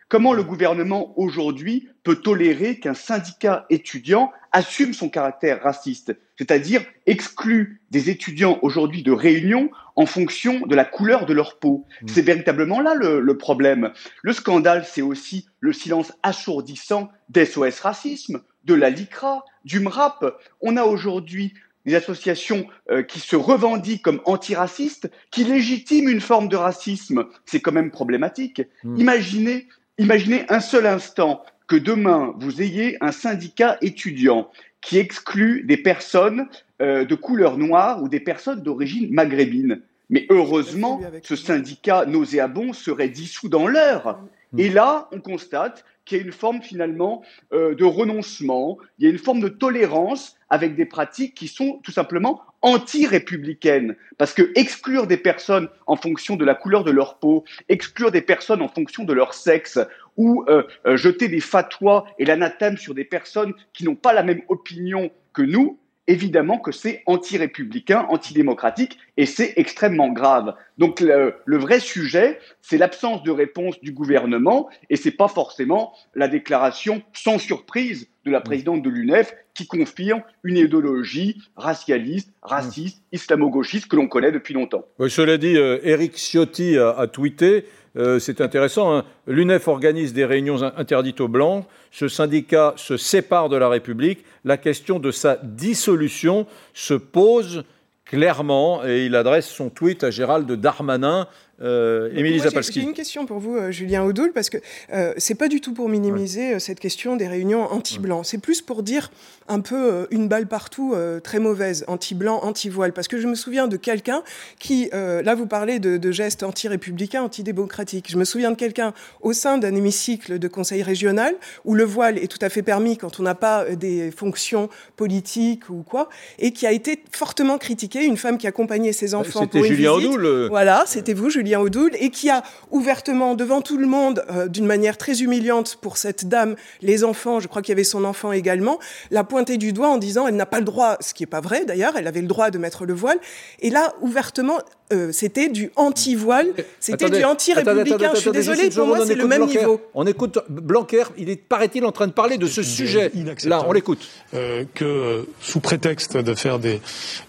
Comment 0.07 0.33
le 0.33 0.43
gouvernement 0.43 1.17
aujourd'hui 1.17 1.89
peut 2.03 2.17
tolérer 2.17 2.79
qu'un 2.79 2.93
syndicat 2.93 3.65
étudiant 3.71 4.31
assume 4.51 4.93
son 4.93 5.09
caractère 5.09 5.63
raciste, 5.63 6.15
c'est-à-dire 6.37 6.85
exclut 7.07 7.81
des 7.89 8.11
étudiants 8.11 8.59
aujourd'hui 8.61 9.01
de 9.01 9.11
réunion 9.11 9.71
en 9.95 10.05
fonction 10.05 10.67
de 10.67 10.75
la 10.75 10.85
couleur 10.85 11.25
de 11.25 11.33
leur 11.33 11.57
peau? 11.57 11.87
Mmh. 12.01 12.07
C'est 12.07 12.21
véritablement 12.21 12.81
là 12.81 12.93
le, 12.93 13.37
problème. 13.37 13.93
Le 14.21 14.31
scandale, 14.31 14.85
c'est 14.85 15.01
aussi 15.01 15.47
le 15.59 15.73
silence 15.73 16.13
assourdissant 16.21 17.09
d'SOS 17.29 17.79
Racisme, 17.81 18.41
de 18.63 18.75
la 18.75 18.91
LICRA, 18.91 19.43
du 19.63 19.79
MRAP. 19.79 20.23
On 20.61 20.77
a 20.77 20.83
aujourd'hui 20.83 21.55
des 21.87 21.95
associations 21.95 22.67
euh, 22.91 23.01
qui 23.01 23.19
se 23.19 23.35
revendiquent 23.35 24.03
comme 24.03 24.21
antiracistes, 24.25 25.09
qui 25.31 25.43
légitiment 25.43 26.09
une 26.09 26.21
forme 26.21 26.47
de 26.47 26.55
racisme. 26.55 27.25
C'est 27.45 27.59
quand 27.59 27.71
même 27.71 27.91
problématique. 27.91 28.61
Mmh. 28.83 28.97
Imaginez 28.97 29.67
Imaginez 29.97 30.45
un 30.49 30.59
seul 30.59 30.85
instant 30.85 31.43
que 31.67 31.75
demain, 31.75 32.33
vous 32.37 32.61
ayez 32.61 32.97
un 33.01 33.11
syndicat 33.11 33.77
étudiant 33.81 34.51
qui 34.81 34.97
exclut 34.97 35.63
des 35.63 35.77
personnes 35.77 36.47
euh, 36.81 37.05
de 37.05 37.15
couleur 37.15 37.57
noire 37.57 38.03
ou 38.03 38.09
des 38.09 38.19
personnes 38.19 38.61
d'origine 38.61 39.11
maghrébine. 39.11 39.81
Mais 40.09 40.27
heureusement, 40.29 41.01
ce 41.23 41.35
syndicat 41.35 42.05
nauséabond 42.05 42.73
serait 42.73 43.09
dissous 43.09 43.49
dans 43.49 43.67
l'heure. 43.67 44.19
Mm. 44.51 44.59
Et 44.59 44.69
là, 44.69 45.07
on 45.11 45.19
constate 45.19 45.85
qu'il 46.03 46.17
y 46.17 46.21
a 46.21 46.23
une 46.23 46.31
forme 46.31 46.61
finalement 46.61 47.23
euh, 47.53 47.73
de 47.73 47.83
renoncement, 47.83 48.77
il 48.99 49.05
y 49.05 49.07
a 49.07 49.11
une 49.11 49.17
forme 49.17 49.39
de 49.39 49.47
tolérance 49.47 50.34
avec 50.49 50.75
des 50.75 50.85
pratiques 50.85 51.35
qui 51.35 51.47
sont 51.47 51.79
tout 51.83 51.91
simplement 51.91 52.41
anti-républicaine. 52.61 53.95
Parce 54.17 54.33
que 54.33 54.51
exclure 54.55 55.07
des 55.07 55.17
personnes 55.17 55.69
en 55.87 55.95
fonction 55.95 56.35
de 56.35 56.45
la 56.45 56.55
couleur 56.55 56.83
de 56.83 56.91
leur 56.91 57.19
peau, 57.19 57.43
exclure 57.69 58.11
des 58.11 58.21
personnes 58.21 58.61
en 58.61 58.67
fonction 58.67 59.03
de 59.03 59.13
leur 59.13 59.33
sexe, 59.33 59.79
ou 60.17 60.45
euh, 60.47 60.63
euh, 60.85 60.97
jeter 60.97 61.27
des 61.27 61.39
fatwas 61.39 62.05
et 62.19 62.25
l'anathème 62.25 62.77
sur 62.77 62.93
des 62.93 63.03
personnes 63.03 63.53
qui 63.73 63.83
n'ont 63.83 63.95
pas 63.95 64.13
la 64.13 64.23
même 64.23 64.41
opinion 64.47 65.11
que 65.33 65.41
nous, 65.41 65.79
évidemment 66.07 66.59
que 66.59 66.71
c'est 66.71 67.03
anti-républicain, 67.05 68.05
antidémocratique, 68.09 68.97
et 69.17 69.25
c'est 69.25 69.53
extrêmement 69.55 70.09
grave. 70.09 70.55
Donc 70.77 70.99
le, 70.99 71.57
vrai 71.57 71.79
sujet, 71.79 72.39
c'est 72.61 72.77
l'absence 72.77 73.23
de 73.23 73.31
réponse 73.31 73.79
du 73.81 73.91
gouvernement, 73.91 74.69
et 74.89 74.95
c'est 74.95 75.11
pas 75.11 75.27
forcément 75.27 75.93
la 76.13 76.27
déclaration 76.27 77.01
sans 77.13 77.37
surprise 77.39 78.07
de 78.25 78.31
la 78.31 78.41
présidente 78.41 78.81
de 78.81 78.89
l'UNEF 78.89 79.33
qui 79.53 79.67
confirme 79.67 80.21
une 80.43 80.57
idéologie 80.57 81.41
racialiste, 81.55 82.33
raciste, 82.41 83.03
islamo-gauchiste 83.11 83.87
que 83.87 83.95
l'on 83.95 84.07
connaît 84.07 84.31
depuis 84.31 84.53
longtemps. 84.53 84.85
cela 85.07 85.37
dit, 85.37 85.55
Eric 85.55 86.13
euh, 86.13 86.17
Ciotti 86.17 86.77
a, 86.77 87.07
tweeté, 87.07 87.65
euh, 87.97 88.19
c'est 88.19 88.41
intéressant, 88.41 88.95
hein, 88.95 89.05
l'UNEF 89.27 89.67
organise 89.67 90.13
des 90.13 90.25
réunions 90.25 90.61
interdites 90.63 91.21
aux 91.21 91.27
Blancs, 91.27 91.65
ce 91.91 92.07
syndicat 92.07 92.73
se 92.75 92.97
sépare 92.97 93.49
de 93.49 93.55
la 93.55 93.69
République, 93.69 94.25
la 94.43 94.57
question 94.57 94.99
de 94.99 95.11
sa 95.11 95.37
dissolution 95.43 96.45
se 96.73 96.93
pose 96.93 97.63
clairement, 98.05 98.85
et 98.85 99.05
il 99.05 99.15
adresse 99.15 99.47
son 99.47 99.69
tweet 99.69 100.03
à 100.03 100.11
Gérald 100.11 100.51
Darmanin, 100.51 101.27
Euh, 101.61 102.09
Émilie 102.13 102.39
Zapalski. 102.39 102.81
J'ai 102.81 102.85
une 102.85 102.93
question 102.93 103.25
pour 103.25 103.39
vous, 103.39 103.55
euh, 103.55 103.71
Julien 103.71 104.03
Audoul, 104.03 104.33
parce 104.33 104.49
que 104.49 104.57
euh, 104.91 105.13
c'est 105.17 105.35
pas 105.35 105.47
du 105.47 105.61
tout 105.61 105.73
pour 105.73 105.87
minimiser 105.87 106.59
cette 106.59 106.79
question 106.79 107.15
des 107.15 107.27
réunions 107.27 107.71
anti-blanc. 107.71 108.23
C'est 108.23 108.39
plus 108.39 108.61
pour 108.61 108.83
dire 108.83 109.09
un 109.47 109.61
peu 109.61 110.07
une 110.11 110.27
balle 110.27 110.47
partout 110.47 110.95
très 111.23 111.39
mauvaise, 111.39 111.85
anti-blanc, 111.87 112.39
anti-voile. 112.43 112.93
Parce 112.93 113.07
que 113.07 113.19
je 113.19 113.27
me 113.27 113.35
souviens 113.35 113.67
de 113.67 113.77
quelqu'un 113.77 114.23
qui, 114.59 114.89
là 114.91 115.35
vous 115.35 115.45
parlez 115.45 115.79
de, 115.79 115.97
de 115.97 116.11
gestes 116.11 116.43
anti-républicains, 116.43 117.21
anti-démocratiques. 117.21 118.09
Je 118.09 118.17
me 118.17 118.25
souviens 118.25 118.51
de 118.51 118.55
quelqu'un 118.55 118.93
au 119.21 119.33
sein 119.33 119.57
d'un 119.57 119.75
hémicycle 119.75 120.39
de 120.39 120.47
conseil 120.47 120.81
régional 120.81 121.35
où 121.63 121.75
le 121.75 121.83
voile 121.83 122.17
est 122.17 122.27
tout 122.27 122.39
à 122.41 122.49
fait 122.49 122.63
permis 122.63 122.97
quand 122.97 123.19
on 123.19 123.23
n'a 123.23 123.35
pas 123.35 123.65
des 123.75 124.11
fonctions 124.11 124.69
politiques 124.95 125.69
ou 125.69 125.83
quoi, 125.83 126.09
et 126.39 126.51
qui 126.51 126.65
a 126.65 126.71
été 126.71 127.01
fortement 127.11 127.57
critiqué, 127.57 128.03
une 128.03 128.17
femme 128.17 128.37
qui 128.37 128.47
accompagnait 128.47 128.93
ses 128.93 129.13
enfants. 129.13 129.41
C'était 129.41 129.63
Julien 129.63 129.91
Audoul. 129.91 130.47
Voilà, 130.49 130.85
c'était 130.87 131.13
vous, 131.13 131.29
Julien 131.29 131.44
Julien 131.45 131.59
Audoul, 131.59 131.91
et 131.99 132.09
qui 132.09 132.29
a 132.29 132.43
ouvertement, 132.71 133.35
devant 133.35 133.61
tout 133.61 133.77
le 133.77 133.85
monde, 133.85 134.23
euh, 134.31 134.47
d'une 134.47 134.65
manière 134.65 134.97
très 134.97 135.21
humiliante 135.21 135.77
pour 135.79 135.97
cette 135.97 136.27
dame, 136.27 136.55
les 136.81 137.03
enfants, 137.03 137.39
je 137.39 137.47
crois 137.47 137.61
qu'il 137.61 137.69
y 137.69 137.73
avait 137.73 137.83
son 137.83 138.03
enfant 138.03 138.31
également, 138.31 138.79
l'a 139.11 139.23
pointé 139.23 139.57
du 139.57 139.71
doigt 139.71 139.89
en 139.89 139.97
disant 139.97 140.27
elle 140.27 140.35
n'a 140.35 140.45
pas 140.45 140.59
le 140.59 140.65
droit, 140.65 140.97
ce 141.01 141.13
qui 141.13 141.23
n'est 141.23 141.27
pas 141.27 141.41
vrai 141.41 141.65
d'ailleurs, 141.65 141.93
elle 141.97 142.07
avait 142.07 142.21
le 142.21 142.27
droit 142.27 142.49
de 142.49 142.57
mettre 142.57 142.85
le 142.85 142.93
voile. 142.93 143.19
Et 143.59 143.69
là, 143.69 143.93
ouvertement, 144.01 144.57
euh, 144.93 145.11
c'était 145.11 145.49
du 145.49 145.71
anti-voile, 145.75 146.47
c'était 146.79 147.09
du 147.09 147.23
anti-républicain. 147.23 148.11
Je 148.15 148.21
suis 148.21 148.31
désolée, 148.31 148.69
pour 148.69 148.87
moi, 148.87 149.05
c'est 149.05 149.15
le 149.15 149.27
même 149.27 149.45
niveau. 149.45 149.81
On 149.93 150.05
écoute 150.05 150.39
Blanquer, 150.49 151.03
il 151.17 151.29
est, 151.29 151.35
paraît-il, 151.35 151.85
en 151.85 151.91
train 151.91 152.07
de 152.07 152.11
parler 152.11 152.37
de 152.37 152.47
ce 152.47 152.63
sujet. 152.63 153.11
Là, 153.45 153.65
on 153.67 153.71
l'écoute. 153.71 154.07
Euh, 154.33 154.63
que 154.73 155.27
sous 155.41 155.59
prétexte 155.59 156.17
de 156.17 156.33
faire 156.33 156.59
des, 156.59 156.81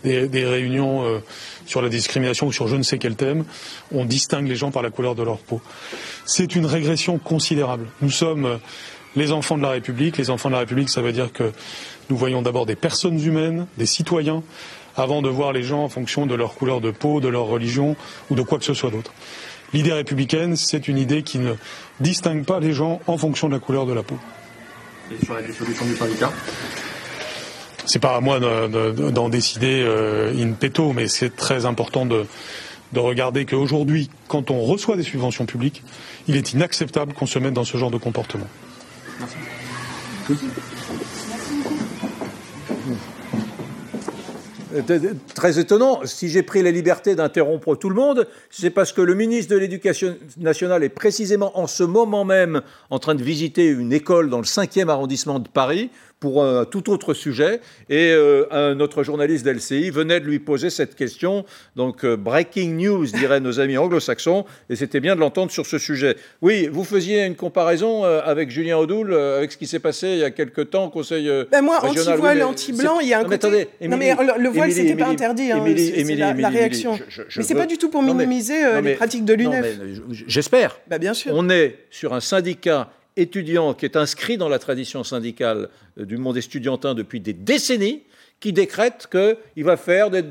des, 0.04 0.44
réunions 0.44 1.20
sur 1.66 1.82
la 1.82 1.88
discrimination 1.88 2.46
ou 2.46 2.52
sur 2.52 2.68
je 2.68 2.76
ne 2.76 2.82
sais 2.82 2.98
quel 2.98 3.16
thème, 3.16 3.44
on 3.92 4.04
distingue 4.06 4.48
les 4.48 4.56
gens 4.56 4.70
par 4.70 4.82
la 4.82 4.90
couleur 4.90 5.14
de 5.14 5.22
leur 5.22 5.38
peau. 5.38 5.60
C'est 6.24 6.56
une 6.56 6.66
régression 6.66 7.18
considérable. 7.18 7.86
Nous 8.02 8.10
sommes 8.10 8.46
euh, 8.46 8.56
les 9.16 9.32
enfants 9.32 9.56
de 9.56 9.62
la 9.62 9.70
République. 9.70 10.18
Les 10.18 10.30
enfants 10.30 10.48
de 10.48 10.54
la 10.54 10.60
République, 10.60 10.90
ça 10.90 11.00
veut 11.00 11.12
dire 11.12 11.32
que 11.32 11.52
nous 12.10 12.16
voyons 12.16 12.42
d'abord 12.42 12.66
des 12.66 12.76
personnes 12.76 13.20
humaines, 13.20 13.66
des 13.78 13.86
citoyens, 13.86 14.42
avant 14.96 15.22
de 15.22 15.28
voir 15.28 15.52
les 15.52 15.62
gens 15.62 15.82
en 15.82 15.88
fonction 15.88 16.26
de 16.26 16.34
leur 16.34 16.54
couleur 16.54 16.80
de 16.80 16.90
peau, 16.90 17.20
de 17.20 17.28
leur 17.28 17.44
religion 17.44 17.96
ou 18.30 18.34
de 18.34 18.42
quoi 18.42 18.58
que 18.58 18.64
ce 18.64 18.74
soit 18.74 18.90
d'autre. 18.90 19.12
L'idée 19.72 19.92
républicaine, 19.92 20.56
c'est 20.56 20.88
une 20.88 20.98
idée 20.98 21.22
qui 21.22 21.38
ne 21.38 21.54
distingue 22.00 22.44
pas 22.44 22.60
les 22.60 22.72
gens 22.72 23.00
en 23.06 23.18
fonction 23.18 23.48
de 23.48 23.54
la 23.54 23.58
couleur 23.58 23.84
de 23.84 23.92
la 23.92 24.02
peau. 24.02 24.18
Et 25.10 25.24
sur 25.24 25.34
la 25.34 25.42
dissolution 25.42 25.84
du 25.84 25.96
syndicat? 25.96 26.32
C'est 27.84 28.00
pas 28.00 28.16
à 28.16 28.20
moi 28.20 28.40
d'en 28.40 29.28
décider 29.28 29.82
euh, 29.84 30.34
in 30.36 30.52
petto, 30.52 30.92
mais 30.92 31.08
c'est 31.08 31.36
très 31.36 31.66
important 31.66 32.04
de, 32.04 32.26
de 32.92 33.00
regarder 33.00 33.44
qu'aujourd'hui, 33.44 34.10
quand 34.28 34.50
on 34.50 34.60
reçoit 34.60 34.96
des 34.96 35.02
subventions 35.02 35.46
publiques, 35.46 35.82
il 36.28 36.36
est 36.36 36.52
inacceptable 36.52 37.12
qu'on 37.12 37.26
se 37.26 37.38
mette 37.38 37.54
dans 37.54 37.64
ce 37.64 37.76
genre 37.76 37.90
de 37.90 37.98
comportement. 37.98 38.46
Merci. 39.18 39.36
Très 45.34 45.58
étonnant, 45.58 46.00
si 46.04 46.28
j'ai 46.28 46.42
pris 46.42 46.62
la 46.62 46.70
liberté 46.70 47.14
d'interrompre 47.14 47.76
tout 47.76 47.88
le 47.88 47.94
monde, 47.94 48.28
c'est 48.50 48.70
parce 48.70 48.92
que 48.92 49.00
le 49.00 49.14
ministre 49.14 49.52
de 49.52 49.58
l'Éducation 49.58 50.16
nationale 50.36 50.82
est 50.84 50.90
précisément 50.90 51.58
en 51.58 51.66
ce 51.66 51.82
moment 51.82 52.24
même 52.24 52.60
en 52.90 52.98
train 52.98 53.14
de 53.14 53.22
visiter 53.22 53.68
une 53.68 53.92
école 53.92 54.28
dans 54.28 54.38
le 54.38 54.44
5e 54.44 54.88
arrondissement 54.88 55.38
de 55.38 55.48
Paris 55.48 55.90
pour 56.26 56.42
un 56.42 56.64
tout 56.64 56.90
autre 56.90 57.14
sujet. 57.14 57.60
Et 57.88 58.10
euh, 58.10 58.46
un 58.50 58.80
autre 58.80 59.04
journaliste 59.04 59.44
d'LCI 59.44 59.90
venait 59.90 60.18
de 60.18 60.24
lui 60.24 60.40
poser 60.40 60.70
cette 60.70 60.96
question. 60.96 61.44
Donc, 61.76 62.04
euh, 62.04 62.16
breaking 62.16 62.70
news, 62.70 63.06
diraient 63.06 63.38
nos 63.38 63.60
amis 63.60 63.78
anglo-saxons. 63.78 64.44
Et 64.68 64.74
c'était 64.74 64.98
bien 64.98 65.14
de 65.14 65.20
l'entendre 65.20 65.52
sur 65.52 65.66
ce 65.66 65.78
sujet. 65.78 66.16
Oui, 66.42 66.68
vous 66.72 66.82
faisiez 66.82 67.24
une 67.26 67.36
comparaison 67.36 68.04
euh, 68.04 68.22
avec 68.24 68.50
Julien 68.50 68.76
Audoul, 68.76 69.14
avec 69.14 69.52
ce 69.52 69.56
qui 69.56 69.68
s'est 69.68 69.78
passé 69.78 70.08
il 70.08 70.18
y 70.18 70.24
a 70.24 70.32
quelque 70.32 70.62
temps 70.62 70.86
au 70.86 70.90
Conseil 70.90 71.30
ben 71.52 71.62
moi, 71.62 71.78
anti-voile, 71.84 72.42
anti-blanc, 72.42 72.98
il 72.98 73.08
y 73.08 73.14
a 73.14 73.20
un 73.20 73.22
non, 73.22 73.28
côté... 73.28 73.46
Attendez, 73.46 73.68
non, 73.82 73.96
mais 73.96 74.16
le, 74.36 74.48
voile, 74.48 74.72
c'était 74.72 74.96
pas 74.96 75.06
interdit. 75.06 75.52
Hein, 75.52 75.62
c'est 75.76 76.16
la, 76.16 76.34
la, 76.34 76.48
réaction. 76.48 76.98
mais 77.36 77.42
c'est 77.44 77.54
pas 77.54 77.66
du 77.66 77.78
tout 77.78 77.88
pour 77.88 78.02
minimiser 78.02 78.80
les 78.82 78.94
pratiques 78.94 79.24
de 79.24 79.34
l'UNEF. 79.34 79.78
J'espère. 80.26 80.80
Bah, 80.88 80.98
bien 80.98 81.14
sûr. 81.14 81.30
On 81.36 81.48
est 81.50 81.76
sur 81.90 82.14
un 82.14 82.20
syndicat 82.20 82.90
étudiant 83.16 83.74
qui 83.74 83.84
est 83.84 83.96
inscrit 83.96 84.36
dans 84.36 84.48
la 84.48 84.58
tradition 84.58 85.04
syndicale 85.04 85.68
euh, 85.98 86.04
du 86.04 86.16
monde 86.16 86.36
estudiantin 86.36 86.94
depuis 86.94 87.20
des 87.20 87.32
décennies, 87.32 88.02
qui 88.40 88.52
décrète 88.52 89.08
qu'il 89.10 89.64
va 89.64 89.76
faire 89.76 90.10
des, 90.10 90.24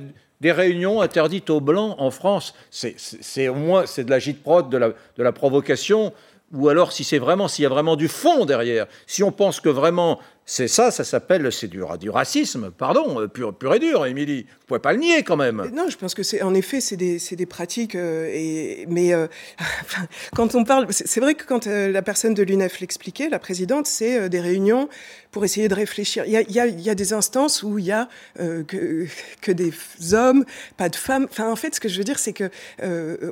réunions 0.43 1.01
interdites 1.01 1.49
aux 1.49 1.59
blancs 1.59 1.95
en 1.97 2.11
France. 2.11 2.53
C'est 2.69 3.47
au 3.47 3.55
moins 3.55 3.87
c'est 3.87 4.03
de 4.03 4.11
la 4.11 4.19
gîte-prod, 4.19 4.69
de 4.69 4.77
la, 4.77 4.89
de 4.89 5.23
la 5.23 5.31
provocation, 5.31 6.13
ou 6.53 6.69
alors 6.69 6.91
si 6.91 7.03
c'est 7.03 7.17
vraiment 7.17 7.47
s'il 7.47 7.63
y 7.63 7.65
a 7.65 7.69
vraiment 7.69 7.95
du 7.95 8.07
fond 8.07 8.45
derrière. 8.45 8.85
Si 9.07 9.23
on 9.23 9.31
pense 9.31 9.59
que 9.59 9.69
vraiment 9.69 10.19
c'est 10.47 10.67
ça, 10.67 10.91
ça 10.91 11.03
s'appelle, 11.03 11.51
c'est 11.51 11.67
du, 11.67 11.81
du, 11.99 12.09
racisme, 12.11 12.69
pardon, 12.69 13.19
euh, 13.19 13.27
pur, 13.27 13.73
et 13.73 13.79
dur, 13.79 14.05
Émilie. 14.05 14.43
Vous 14.43 14.65
pouvez 14.67 14.79
pas 14.79 14.93
le 14.93 14.99
nier 14.99 15.23
quand 15.23 15.37
même. 15.37 15.71
Non, 15.73 15.89
je 15.89 15.97
pense 15.97 16.13
que 16.13 16.21
c'est, 16.21 16.43
en 16.43 16.53
effet, 16.53 16.81
c'est 16.81 16.97
des, 16.97 17.17
des, 17.17 17.45
pratiques, 17.47 17.95
euh, 17.95 18.85
mais 18.87 19.15
euh, 19.15 19.25
quand 20.35 20.53
on 20.53 20.63
parle, 20.63 20.85
c'est 20.91 21.19
vrai 21.19 21.33
que 21.33 21.45
quand 21.45 21.65
la 21.65 22.01
personne 22.03 22.35
de 22.35 22.43
l'UNEF 22.43 22.79
l'expliquait, 22.79 23.27
la 23.27 23.39
présidente, 23.39 23.87
c'est 23.87 24.29
des 24.29 24.39
réunions 24.39 24.87
pour 25.31 25.43
essayer 25.45 25.67
de 25.67 25.73
réfléchir. 25.73 26.25
Il 26.27 26.31
y 26.31 26.37
a, 26.37 26.41
y 26.41 26.59
a, 26.59 26.67
y 26.67 26.89
a 26.91 26.95
des 26.95 27.13
instances 27.13 27.63
où 27.63 27.79
il 27.79 27.85
y 27.85 27.91
a 27.91 28.07
que, 28.37 29.07
que, 29.41 29.51
des 29.51 29.73
hommes, 30.13 30.45
pas 30.77 30.89
de 30.89 30.95
femmes. 30.95 31.25
Enfin, 31.27 31.49
en 31.49 31.55
fait, 31.55 31.73
ce 31.73 31.79
que 31.79 31.89
je 31.89 31.97
veux 31.97 32.03
dire, 32.03 32.19
c'est 32.19 32.33
que 32.33 32.51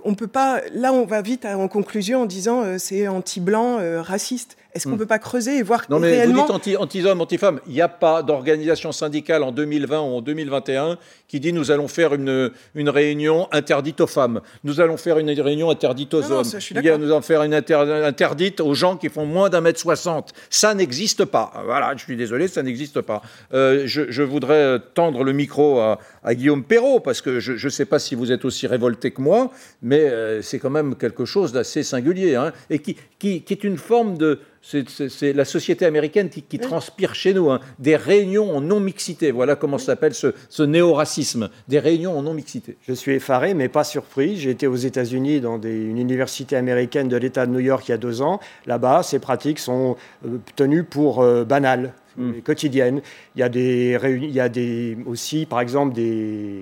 on 0.04 0.16
peut 0.16 0.26
pas. 0.26 0.62
Là, 0.74 0.92
on 0.92 1.06
va 1.06 1.22
vite 1.22 1.46
en 1.46 1.68
conclusion 1.68 2.24
en 2.24 2.26
disant 2.26 2.80
c'est 2.80 3.08
anti-blanc, 3.08 4.02
raciste. 4.02 4.58
Est-ce 4.74 4.86
qu'on 4.86 4.92
ne 4.92 4.96
hmm. 4.96 5.00
peut 5.00 5.06
pas 5.06 5.20
creuser 5.20 5.58
et 5.58 5.64
voir 5.64 5.84
non, 5.90 6.00
mais 6.00 6.10
réellement... 6.10 6.46
Vous 6.46 6.60
dites 6.60 6.78
anti-hommes, 6.78 7.22
anti-femmes. 7.22 7.60
Il 7.68 7.74
n'y 7.74 7.82
a 7.82 7.88
pas 7.88 8.24
d'organisation 8.24 8.92
syndicale 8.92 9.44
en 9.44 9.52
2020 9.52 10.00
ou 10.00 10.16
en 10.16 10.22
2021 10.22 10.98
qui 11.28 11.40
dit 11.40 11.54
nous 11.54 11.72
allons 11.72 11.88
faire 11.88 12.14
une, 12.14 12.52
une 12.76 12.90
réunion 12.90 13.48
interdite 13.52 14.02
aux 14.02 14.08
femmes. 14.08 14.42
Nous 14.64 14.82
allons 14.82 14.98
faire 14.98 15.18
une 15.20 15.30
réunion 15.30 15.70
interdite 15.70 16.14
aux 16.14 16.32
hommes. 16.32 16.46
Il 16.72 16.84
y 16.84 16.90
a, 16.90 16.98
nous 16.98 17.08
allons 17.08 17.22
faire 17.22 17.44
une 17.44 17.54
interdite 17.54 18.62
aux 18.62 18.74
gens 18.74 18.98
qui 18.98 19.10
font 19.10 19.26
moins 19.26 19.50
d'un 19.50 19.62
mètre 19.62 19.80
soixante. 19.80 20.34
Ça 20.50 20.74
n'existe 20.74 21.26
pas. 21.26 21.52
Voilà, 21.66 21.94
je 21.96 22.04
suis 22.04 22.16
désolé, 22.16 22.48
ça 22.48 22.64
n'existe 22.64 23.02
pas. 23.02 23.22
Euh, 23.54 23.84
je, 23.86 24.24
voudrais 24.24 24.80
tendre 24.94 25.24
le 25.24 25.34
micro 25.34 25.80
à, 25.80 25.98
Guillaume 26.32 26.64
Perrault 26.64 27.00
parce 27.00 27.22
que 27.22 27.40
je 27.40 27.66
ne 27.66 27.70
sais 27.72 27.86
pas 27.86 28.00
si 28.00 28.16
vous 28.16 28.32
êtes 28.32 28.46
aussi 28.46 28.68
révolté 28.68 29.12
que 29.12 29.22
moi, 29.22 29.52
mais 29.82 30.02
euh, 30.02 30.42
c'est 30.42 30.60
quand 30.60 30.70
même 30.70 30.96
quelque 30.96 31.26
chose 31.26 31.52
d'assez 31.52 31.84
singulier 31.84 32.36
hein, 32.36 32.54
et 32.70 32.80
qui, 32.80 32.96
qui, 33.20 33.42
qui 33.42 33.54
est 33.54 33.64
une 33.64 33.78
forme 33.78 34.18
de 34.18 34.40
c'est 34.64 35.34
la 35.34 35.44
société 35.44 35.86
américaine 35.86 36.30
qui, 36.30 36.58
transpire 36.58 37.16
chez 37.16 37.34
nous. 37.34 37.52
Hein. 37.52 37.60
Des 37.80 37.98
réunions 37.98 38.56
en 38.56 38.62
non-mixité. 38.62 39.32
Voilà 39.32 39.58
comment 39.58 39.78
s'appelle 39.78 40.14
ce, 40.14 40.64
néo-racisme. 40.64 41.50
Des 41.68 41.80
réunions 41.80 42.18
en 42.18 42.22
non-mixité. 42.22 42.78
Je 42.88 42.94
suis 42.94 43.12
effaré, 43.12 43.54
mais 43.54 43.68
pas 43.68 43.84
surpris. 43.84 44.38
J'ai 44.38 44.52
été 44.52 44.66
aux 44.66 44.78
États-Unis 44.78 45.42
dans 45.42 45.62
une 45.62 45.98
université 45.98 46.56
américaine 46.56 47.10
de 47.10 47.18
l'État 47.18 47.46
de 47.46 47.52
New 47.52 47.60
York 47.60 47.84
il 47.90 47.92
y 47.92 47.94
a 47.94 47.98
deux 47.98 48.22
ans. 48.22 48.40
Là-bas, 48.66 49.04
ces 49.04 49.20
pratiques 49.20 49.60
sont 49.60 49.98
euh, 50.26 50.38
tenues 50.56 50.86
pour 50.86 51.22
euh, 51.22 51.44
banales. 51.44 51.94
Hmm. 52.16 52.42
quotidiennes. 52.44 53.02
Il 53.36 53.40
y 53.40 53.44
a, 53.44 53.50
des, 53.50 53.98
il 54.04 54.30
y 54.30 54.40
a 54.40 54.48
des, 54.48 54.96
aussi, 55.08 55.48
par 55.48 55.62
exemple, 55.62 55.96
des 55.96 56.62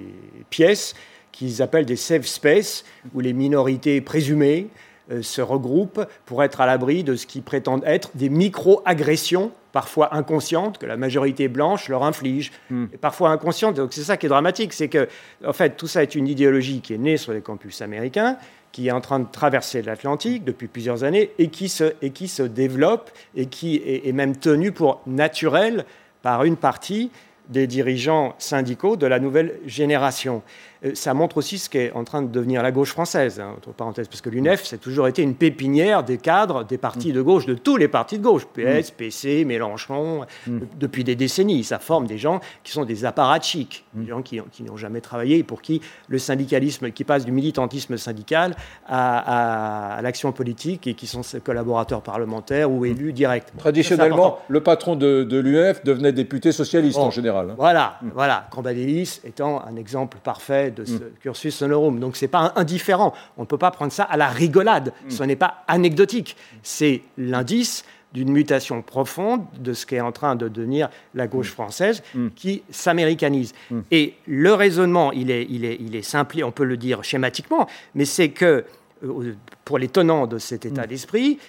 pièces 0.50 0.94
qu'ils 1.34 1.62
appellent 1.62 1.86
des 1.86 1.98
safe 1.98 2.26
space, 2.26 2.86
où 3.14 3.20
les 3.20 3.34
minorités 3.34 4.00
présumées 4.00 4.68
euh, 4.70 4.91
se 5.22 5.42
regroupent 5.42 6.06
pour 6.26 6.44
être 6.44 6.62
à 6.62 6.66
l'abri 6.66 7.04
de 7.04 7.16
ce 7.16 7.26
qui 7.26 7.42
prétendent 7.42 7.84
être 7.86 8.12
des 8.16 8.30
micro-agressions, 8.30 9.52
parfois 9.72 10.16
inconscientes, 10.16 10.78
que 10.78 10.86
la 10.86 10.98
majorité 10.98 11.48
blanche 11.48 11.90
leur 11.90 12.04
inflige, 12.04 12.52
hmm. 12.70 12.86
et 12.94 12.98
parfois 12.98 13.30
inconscientes. 13.30 13.76
Donc 13.76 13.94
c'est 13.94 14.04
ça 14.04 14.18
qui 14.18 14.26
est 14.26 14.30
dramatique, 14.30 14.74
c'est 14.74 14.90
que, 14.90 15.08
en 15.46 15.54
fait, 15.54 15.76
tout 15.78 15.88
ça 15.88 16.04
est 16.04 16.16
une 16.16 16.28
idéologie 16.28 16.82
qui 16.82 16.94
est 16.94 16.98
née 16.98 17.18
sur 17.18 17.34
les 17.34 17.42
campus 17.42 17.82
américains, 17.82 18.38
qui 18.72 18.88
est 18.88 18.92
en 18.92 19.02
train 19.02 19.20
de 19.20 19.28
traverser 19.30 19.82
l'Atlantique 19.82 20.44
depuis 20.44 20.68
plusieurs 20.68 21.04
années 21.04 21.32
et 21.40 21.50
qui 21.50 21.68
se, 21.68 21.94
et 22.02 22.12
qui 22.12 22.28
se 22.28 22.44
développe 22.44 23.12
et 23.36 23.48
qui 23.48 23.78
est, 23.78 24.08
est 24.08 24.14
même 24.14 24.38
tenue 24.38 24.72
pour 24.72 25.02
naturelle 25.06 25.86
par 26.22 26.44
une 26.44 26.56
partie 26.56 27.12
des 27.50 27.68
dirigeants 27.68 28.36
syndicaux 28.38 28.96
de 28.96 29.06
la 29.08 29.20
nouvelle 29.20 29.60
génération. 29.66 30.42
Euh, 30.84 30.92
ça 30.96 31.14
montre 31.14 31.38
aussi 31.38 31.60
ce 31.60 31.70
qu'est 31.70 31.92
en 31.94 32.04
train 32.04 32.22
de 32.22 32.28
devenir 32.28 32.64
la 32.64 32.72
gauche 32.72 32.92
française, 32.92 33.40
hein, 33.40 33.54
entre 33.58 33.72
parenthèses, 33.72 34.08
parce 34.08 34.22
que 34.22 34.30
l'UNEF, 34.30 34.64
c'est 34.64 34.80
toujours 34.80 35.08
été 35.08 35.22
une 35.22 35.36
pépinière 35.36 36.04
des 36.04 36.18
cadres 36.18 36.64
des 36.64 36.78
partis 36.78 37.14
de 37.14 37.22
gauche, 37.22 37.46
de 37.46 37.54
tous 37.54 37.78
les 37.78 37.88
partis 37.88 38.18
de 38.18 38.24
gauche, 38.24 38.46
PS, 38.46 38.92
PC, 38.92 39.46
Mélenchon, 39.46 40.26
mm. 40.48 40.60
depuis 40.80 41.04
des 41.04 41.16
décennies. 41.16 41.64
Ça 41.64 41.80
forme 41.80 42.08
des 42.08 42.18
gens 42.18 42.40
qui 42.64 42.72
sont 42.72 42.86
des 42.86 43.06
apparatchiks, 43.06 43.86
des 43.94 44.06
mm. 44.06 44.08
gens 44.08 44.22
qui, 44.22 44.42
n'ont 44.62 44.78
jamais 44.78 45.02
travaillé 45.02 45.38
et 45.38 45.44
pour 45.44 45.62
qui 45.62 45.82
le 46.08 46.18
syndicalisme, 46.18 46.92
qui 46.92 47.04
passe 47.04 47.26
du 47.26 47.32
militantisme 47.32 47.98
syndical 47.98 48.56
à, 48.88 50.00
l'action 50.02 50.32
politique 50.32 50.88
et 50.88 50.94
qui 50.94 51.08
sont 51.08 51.22
collaborateurs 51.44 52.02
parlementaires 52.02 52.72
ou 52.72 52.82
mm. 52.82 52.86
élus 52.86 53.14
directs. 53.14 53.48
Traditionnellement, 53.58 54.40
le 54.48 54.62
patron 54.62 54.96
de, 54.96 55.24
de 55.24 55.38
l'UNEF 55.38 55.84
devenait 55.84 56.12
député 56.12 56.52
socialiste 56.52 56.98
en 56.98 57.12
général. 57.12 57.52
Hein. 57.52 57.56
Voilà, 57.58 58.00
voilà. 58.14 58.48
Cambadélis 58.50 59.22
étant 59.24 59.64
un 59.64 59.76
exemple 59.76 60.18
parfait 60.24 60.71
fait 60.72 60.82
de 60.82 60.86
ce 60.86 60.94
mm. 60.94 61.12
cursus 61.22 61.62
honorum. 61.62 62.00
Donc 62.00 62.16
c'est 62.16 62.28
pas 62.28 62.54
indifférent. 62.56 63.14
On 63.38 63.42
ne 63.42 63.48
peut 63.48 63.58
pas 63.58 63.72
prendre 63.72 63.92
ça 63.92 64.04
à 64.04 64.18
la 64.18 64.28
rigolade. 64.28 64.94
Mm. 65.06 65.10
Ce 65.10 65.24
n'est 65.24 65.36
pas 65.36 65.64
anecdotique. 65.68 66.36
C'est 66.64 67.02
l'indice 67.18 67.86
d'une 68.14 68.32
mutation 68.32 68.82
profonde 68.82 69.46
de 69.58 69.74
ce 69.74 69.86
qui 69.86 69.96
est 69.96 70.02
en 70.02 70.12
train 70.12 70.36
de 70.36 70.50
devenir 70.50 70.90
la 71.16 71.28
gauche 71.28 71.52
mm. 71.52 71.54
française 71.54 72.04
qui 72.36 72.64
s'américanise. 72.70 73.54
Et 73.90 74.16
le 74.28 74.54
raisonnement, 74.54 75.12
il 75.12 75.32
est, 75.32 75.48
il, 75.50 75.66
est, 75.66 75.78
il 75.80 75.96
est 75.96 76.02
simple, 76.02 76.44
on 76.44 76.52
peut 76.52 76.66
le 76.66 76.78
dire 76.78 77.04
schématiquement, 77.04 77.68
mais 77.96 78.06
c'est 78.06 78.30
que 78.30 78.66
euh, 79.04 79.36
pour 79.64 79.78
les 79.78 79.88
tenants 79.88 80.28
de 80.28 80.38
cet 80.38 80.66
état 80.66 80.86
d'esprit, 80.88 81.40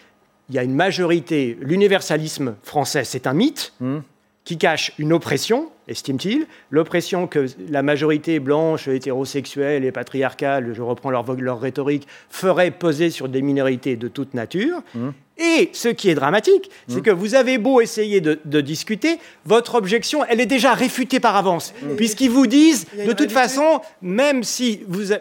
il 0.48 0.54
y 0.54 0.58
a 0.58 0.62
une 0.62 0.74
majorité, 0.74 1.56
l'universalisme 1.60 2.54
français, 2.62 3.04
c'est 3.04 3.26
un 3.26 3.32
mythe 3.32 3.72
qui 4.44 4.58
cache 4.58 4.92
une 4.98 5.12
oppression, 5.12 5.70
estime-t-il, 5.88 6.46
l'oppression 6.70 7.26
que 7.26 7.46
la 7.68 7.82
majorité 7.82 8.40
blanche, 8.40 8.88
hétérosexuelle 8.88 9.84
et 9.84 9.92
patriarcale, 9.92 10.72
je 10.74 10.82
reprends 10.82 11.10
leur, 11.10 11.24
leur 11.34 11.60
rhétorique, 11.60 12.06
ferait 12.30 12.70
peser 12.70 13.10
sur 13.10 13.28
des 13.28 13.42
minorités 13.42 13.96
de 13.96 14.08
toute 14.08 14.34
nature. 14.34 14.82
Mmh. 14.94 15.10
Et 15.38 15.70
ce 15.72 15.88
qui 15.88 16.10
est 16.10 16.14
dramatique, 16.14 16.70
c'est 16.88 16.98
mmh. 16.98 17.02
que 17.02 17.10
vous 17.10 17.34
avez 17.34 17.58
beau 17.58 17.80
essayer 17.80 18.20
de, 18.20 18.60
discuter, 18.60 19.18
votre 19.44 19.74
objection, 19.74 20.24
elle 20.28 20.40
est 20.40 20.46
déjà 20.46 20.74
réfutée 20.74 21.20
par 21.20 21.36
avance, 21.36 21.72
mmh. 21.82 21.96
puisqu'ils 21.96 22.30
vous 22.30 22.46
disent, 22.46 22.86
de 23.06 23.12
toute 23.12 23.32
façon, 23.32 23.80
même 24.02 24.44
si 24.44 24.82
vous 24.86 25.12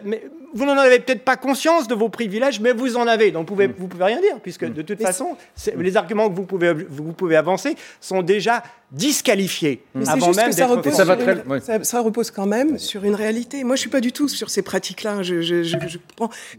vous 0.54 0.64
n'en 0.64 0.76
avez 0.76 0.98
peut-être 0.98 1.24
pas 1.24 1.36
conscience 1.36 1.88
de 1.88 1.94
vos 1.94 2.08
privilèges, 2.08 2.60
mais 2.60 2.72
vous 2.72 2.96
en 2.96 3.06
avez. 3.06 3.30
Donc 3.30 3.48
vous 3.48 3.54
pouvez, 3.54 3.66
vous 3.66 3.88
pouvez 3.88 4.04
rien 4.04 4.20
dire, 4.20 4.38
puisque 4.42 4.64
de 4.64 4.82
toute 4.82 5.00
façon, 5.00 5.36
les 5.76 5.96
arguments 5.96 6.28
que 6.28 6.34
vous 6.34 6.44
pouvez, 6.44 6.72
vous 6.72 7.12
pouvez 7.12 7.36
avancer 7.36 7.76
sont 8.00 8.22
déjà 8.22 8.62
disqualifiés 8.90 9.82
mais 9.94 10.06
avant 10.06 10.32
même 10.32 10.51
ça 10.52 10.66
repose, 10.66 10.92
ça, 11.62 11.84
ça, 11.84 12.00
repose 12.00 12.30
quand 12.30 12.46
même 12.46 12.78
sur 12.78 13.04
une 13.04 13.14
réalité. 13.14 13.64
Moi, 13.64 13.76
je 13.76 13.80
suis 13.80 13.90
pas 13.90 14.00
du 14.00 14.12
tout 14.12 14.28
sur 14.28 14.50
ces 14.50 14.62
pratiques-là. 14.62 15.22
Je, 15.22 15.42
je, 15.42 15.62
je, 15.62 15.76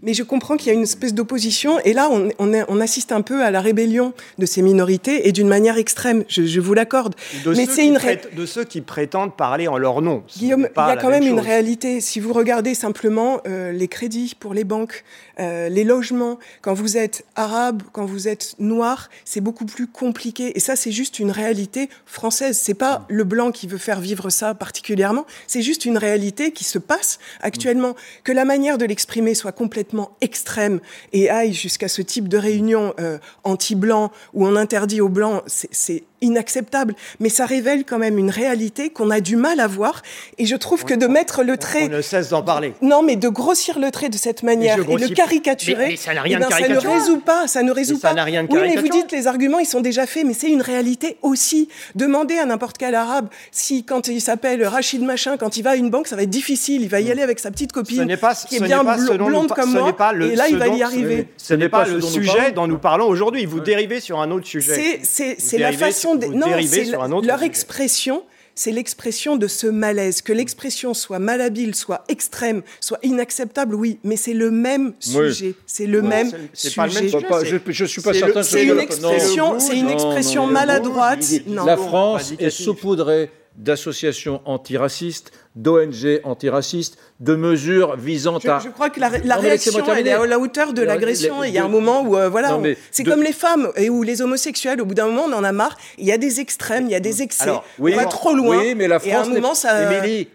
mais 0.01 0.13
je 0.13 0.23
comprends 0.23 0.57
qu'il 0.57 0.67
y 0.67 0.71
a 0.71 0.73
une 0.73 0.83
espèce 0.83 1.13
d'opposition. 1.13 1.79
Et 1.79 1.93
là, 1.93 2.09
on, 2.11 2.29
on, 2.39 2.53
on, 2.67 2.79
assiste 2.81 3.11
un 3.11 3.21
peu 3.21 3.43
à 3.43 3.51
la 3.51 3.61
rébellion 3.61 4.13
de 4.37 4.45
ces 4.45 4.61
minorités 4.61 5.27
et 5.27 5.31
d'une 5.31 5.47
manière 5.47 5.77
extrême. 5.77 6.23
Je, 6.27 6.59
vous 6.59 6.73
l'accorde. 6.73 7.15
Mais 7.45 7.65
c'est 7.65 7.85
une 7.85 7.99
de 8.35 8.45
ceux 8.45 8.63
qui 8.63 8.81
prétendent 8.81 9.35
parler 9.35 9.67
en 9.67 9.77
leur 9.77 10.01
nom. 10.01 10.23
Guillaume, 10.37 10.67
il 10.75 10.79
y 10.79 10.91
a 10.91 10.97
quand 10.97 11.09
même 11.09 11.23
une 11.23 11.39
réalité. 11.39 12.01
Si 12.01 12.19
vous 12.19 12.33
regardez 12.33 12.75
simplement 12.75 13.41
euh, 13.47 13.71
les 13.71 13.87
crédits 13.87 14.35
pour 14.39 14.53
les 14.53 14.63
banques, 14.63 15.03
euh, 15.39 15.69
les 15.69 15.83
logements, 15.83 16.37
quand 16.61 16.73
vous 16.73 16.97
êtes 16.97 17.25
arabe, 17.35 17.83
quand 17.91 18.05
vous 18.05 18.27
êtes 18.27 18.55
noir, 18.59 19.09
c'est 19.25 19.41
beaucoup 19.41 19.65
plus 19.65 19.87
compliqué. 19.87 20.55
Et 20.55 20.59
ça, 20.59 20.75
c'est 20.75 20.91
juste 20.91 21.19
une 21.19 21.31
réalité 21.31 21.89
française. 22.05 22.59
C'est 22.61 22.73
pas 22.73 23.05
le 23.09 23.23
blanc 23.23 23.51
qui 23.51 23.67
veut 23.67 23.77
faire 23.83 23.99
vivre 23.99 24.29
ça 24.29 24.53
particulièrement. 24.55 25.25
C'est 25.47 25.61
juste 25.61 25.85
une 25.85 25.97
réalité 25.97 26.51
qui 26.51 26.63
se 26.63 26.79
passe 26.79 27.19
actuellement. 27.41 27.95
Que 28.23 28.31
la 28.31 28.45
manière 28.45 28.77
de 28.77 28.85
l'exprimer 28.85 29.35
soit 29.35 29.51
complètement 29.51 30.17
extrême 30.21 30.79
et 31.11 31.29
aille 31.29 31.53
jusqu'à 31.53 31.87
ce 31.87 32.01
type 32.01 32.27
de 32.27 32.37
réunion 32.37 32.93
euh, 32.99 33.17
anti-blanc 33.43 34.11
où 34.33 34.47
on 34.47 34.55
interdit 34.55 35.01
aux 35.01 35.09
blancs, 35.09 35.43
c'est 35.47 36.03
inacceptable, 36.23 36.95
mais 37.19 37.29
ça 37.29 37.45
révèle 37.45 37.83
quand 37.85 37.99
même 37.99 38.17
une 38.17 38.29
réalité 38.29 38.89
qu'on 38.89 39.11
a 39.11 39.19
du 39.19 39.35
mal 39.35 39.59
à 39.59 39.67
voir. 39.67 40.01
Et 40.37 40.45
je 40.45 40.55
trouve 40.55 40.85
que 40.85 40.93
de 40.93 41.07
mettre 41.07 41.43
le 41.43 41.57
trait... 41.57 41.85
On 41.85 41.97
ne 41.97 42.01
cesse 42.01 42.29
d'en 42.29 42.41
parler. 42.41 42.73
Non, 42.81 43.03
mais 43.03 43.15
de 43.15 43.27
grossir 43.27 43.79
le 43.79 43.91
trait 43.91 44.09
de 44.09 44.17
cette 44.17 44.43
manière 44.43 44.79
et, 44.79 44.95
le 44.95 45.09
caricaturer, 45.09 45.89
mais, 45.89 45.95
ça, 45.97 46.11
rien 46.11 46.39
eh 46.39 46.41
ben, 46.41 46.49
ça 46.49 46.67
ne 46.67 46.77
résout 46.77 47.19
pas. 47.19 47.47
Ça 47.47 47.63
ne 47.63 47.71
résout 47.71 47.99
pas. 47.99 48.09
Ça 48.09 48.13
n'a 48.13 48.23
rien 48.23 48.43
de 48.43 48.51
Oui, 48.51 48.59
mais 48.63 48.75
vous 48.75 48.87
dites 48.87 49.11
les 49.11 49.27
arguments, 49.27 49.59
ils 49.59 49.65
sont 49.65 49.81
déjà 49.81 50.05
faits, 50.05 50.25
mais 50.25 50.33
c'est 50.33 50.49
une 50.49 50.61
réalité 50.61 51.17
aussi. 51.21 51.69
Demandez 51.95 52.37
à 52.37 52.45
n'importe 52.45 52.77
quel 52.77 52.95
arabe 52.95 53.27
si, 53.51 53.83
quand 53.83 54.07
il 54.07 54.21
s'appelle 54.21 54.65
Rachid 54.65 55.01
Machin, 55.03 55.37
quand 55.37 55.57
il 55.57 55.63
va 55.63 55.71
à 55.71 55.75
une 55.75 55.89
banque, 55.89 56.07
ça 56.07 56.15
va 56.15 56.23
être 56.23 56.29
difficile. 56.29 56.81
Il 56.81 56.89
va 56.89 57.01
y 57.01 57.11
aller 57.11 57.21
avec 57.21 57.39
sa 57.39 57.51
petite 57.51 57.71
copine 57.71 58.17
pas, 58.17 58.35
qui 58.35 58.57
est 58.57 58.59
bien 58.61 58.83
blonde 58.83 59.49
comme 59.49 59.71
moi. 59.73 59.95
et 60.21 60.35
là, 60.35 60.47
il 60.47 60.57
va 60.57 60.67
y 60.67 60.83
arriver. 60.83 61.27
Ce 61.37 61.53
n'est 61.53 61.69
pas 61.69 61.85
le 61.85 62.01
sujet 62.01 62.51
dont 62.51 62.67
nous 62.67 62.77
parlons 62.77 63.07
aujourd'hui. 63.07 63.45
Vous 63.45 63.59
dérivez 63.59 63.99
sur 63.99 64.19
un 64.21 64.31
autre 64.31 64.47
sujet. 64.47 64.99
C'est 65.03 65.57
la 65.57 65.71
façon... 65.73 66.12
Non, 66.13 66.47
c'est 66.65 66.85
leur 67.25 67.43
expression 67.43 68.23
c'est 68.55 68.71
l'expression 68.71 69.37
de 69.37 69.47
ce 69.47 69.67
malaise. 69.67 70.21
Que 70.21 70.33
l'expression 70.33 70.93
soit 70.93 71.19
malhabile, 71.19 71.75
soit 71.75 72.03
extrême, 72.07 72.61
soit 72.79 72.99
inacceptable, 73.03 73.75
oui, 73.75 73.99
mais 74.03 74.15
c'est 74.15 74.33
le 74.33 74.51
même 74.51 74.93
sujet. 74.99 75.55
C'est 75.65 75.85
le, 75.85 76.01
même 76.01 76.31
sujet. 76.53 76.75
Pas 76.75 76.87
le 76.87 76.93
même 76.93 77.09
sujet. 77.09 77.61
je, 77.69 77.83
ne 77.83 77.87
suis 77.87 78.01
pas 78.01 78.13
certain. 78.13 78.43
C'est 78.43 78.65
une 78.65 78.79
expression, 78.79 79.59
c'est 79.59 79.77
une 79.77 79.89
expression 79.89 80.47
maladroite. 80.47 81.25
La 81.47 81.77
France 81.77 82.33
est 82.39 82.49
saupoudrée 82.49 83.31
d'associations 83.55 84.41
antiracistes, 84.45 85.31
d'ONG 85.55 86.19
antiracistes, 86.23 86.97
de 87.19 87.35
mesures 87.35 87.95
visant 87.95 88.37
à... 88.37 88.59
Je 88.59 88.69
crois 88.69 88.89
que 88.89 88.99
la, 88.99 89.09
réaction, 89.09 89.83
elle 89.95 90.07
est 90.07 90.11
à 90.11 90.25
la 90.25 90.39
hauteur 90.39 90.73
de 90.73 90.81
l'agression. 90.81 91.43
Il 91.43 91.53
y 91.53 91.57
a 91.57 91.63
un 91.63 91.69
moment 91.69 92.01
où, 92.01 92.17
euh, 92.17 92.27
voilà, 92.29 92.59
c'est 92.91 93.03
comme 93.03 93.23
les 93.23 93.33
femmes 93.33 93.69
et 93.75 93.89
ou 93.89 94.03
les 94.03 94.21
homosexuels. 94.21 94.81
Au 94.81 94.85
bout 94.85 94.95
d'un 94.95 95.07
moment, 95.07 95.25
on 95.27 95.33
en 95.33 95.43
a 95.43 95.51
marre. 95.51 95.77
Il 95.97 96.05
y 96.05 96.11
a 96.11 96.17
des 96.17 96.39
extrêmes, 96.39 96.85
il 96.85 96.91
y 96.91 96.95
a 96.95 96.99
des 96.99 97.21
excès. 97.21 97.51
on 97.79 97.89
va 97.89 98.05
trop 98.05 98.33
loin. 98.33 98.59
Oui, 98.59 98.75
mais 98.75 98.87
la 98.87 98.99
France, 98.99 99.29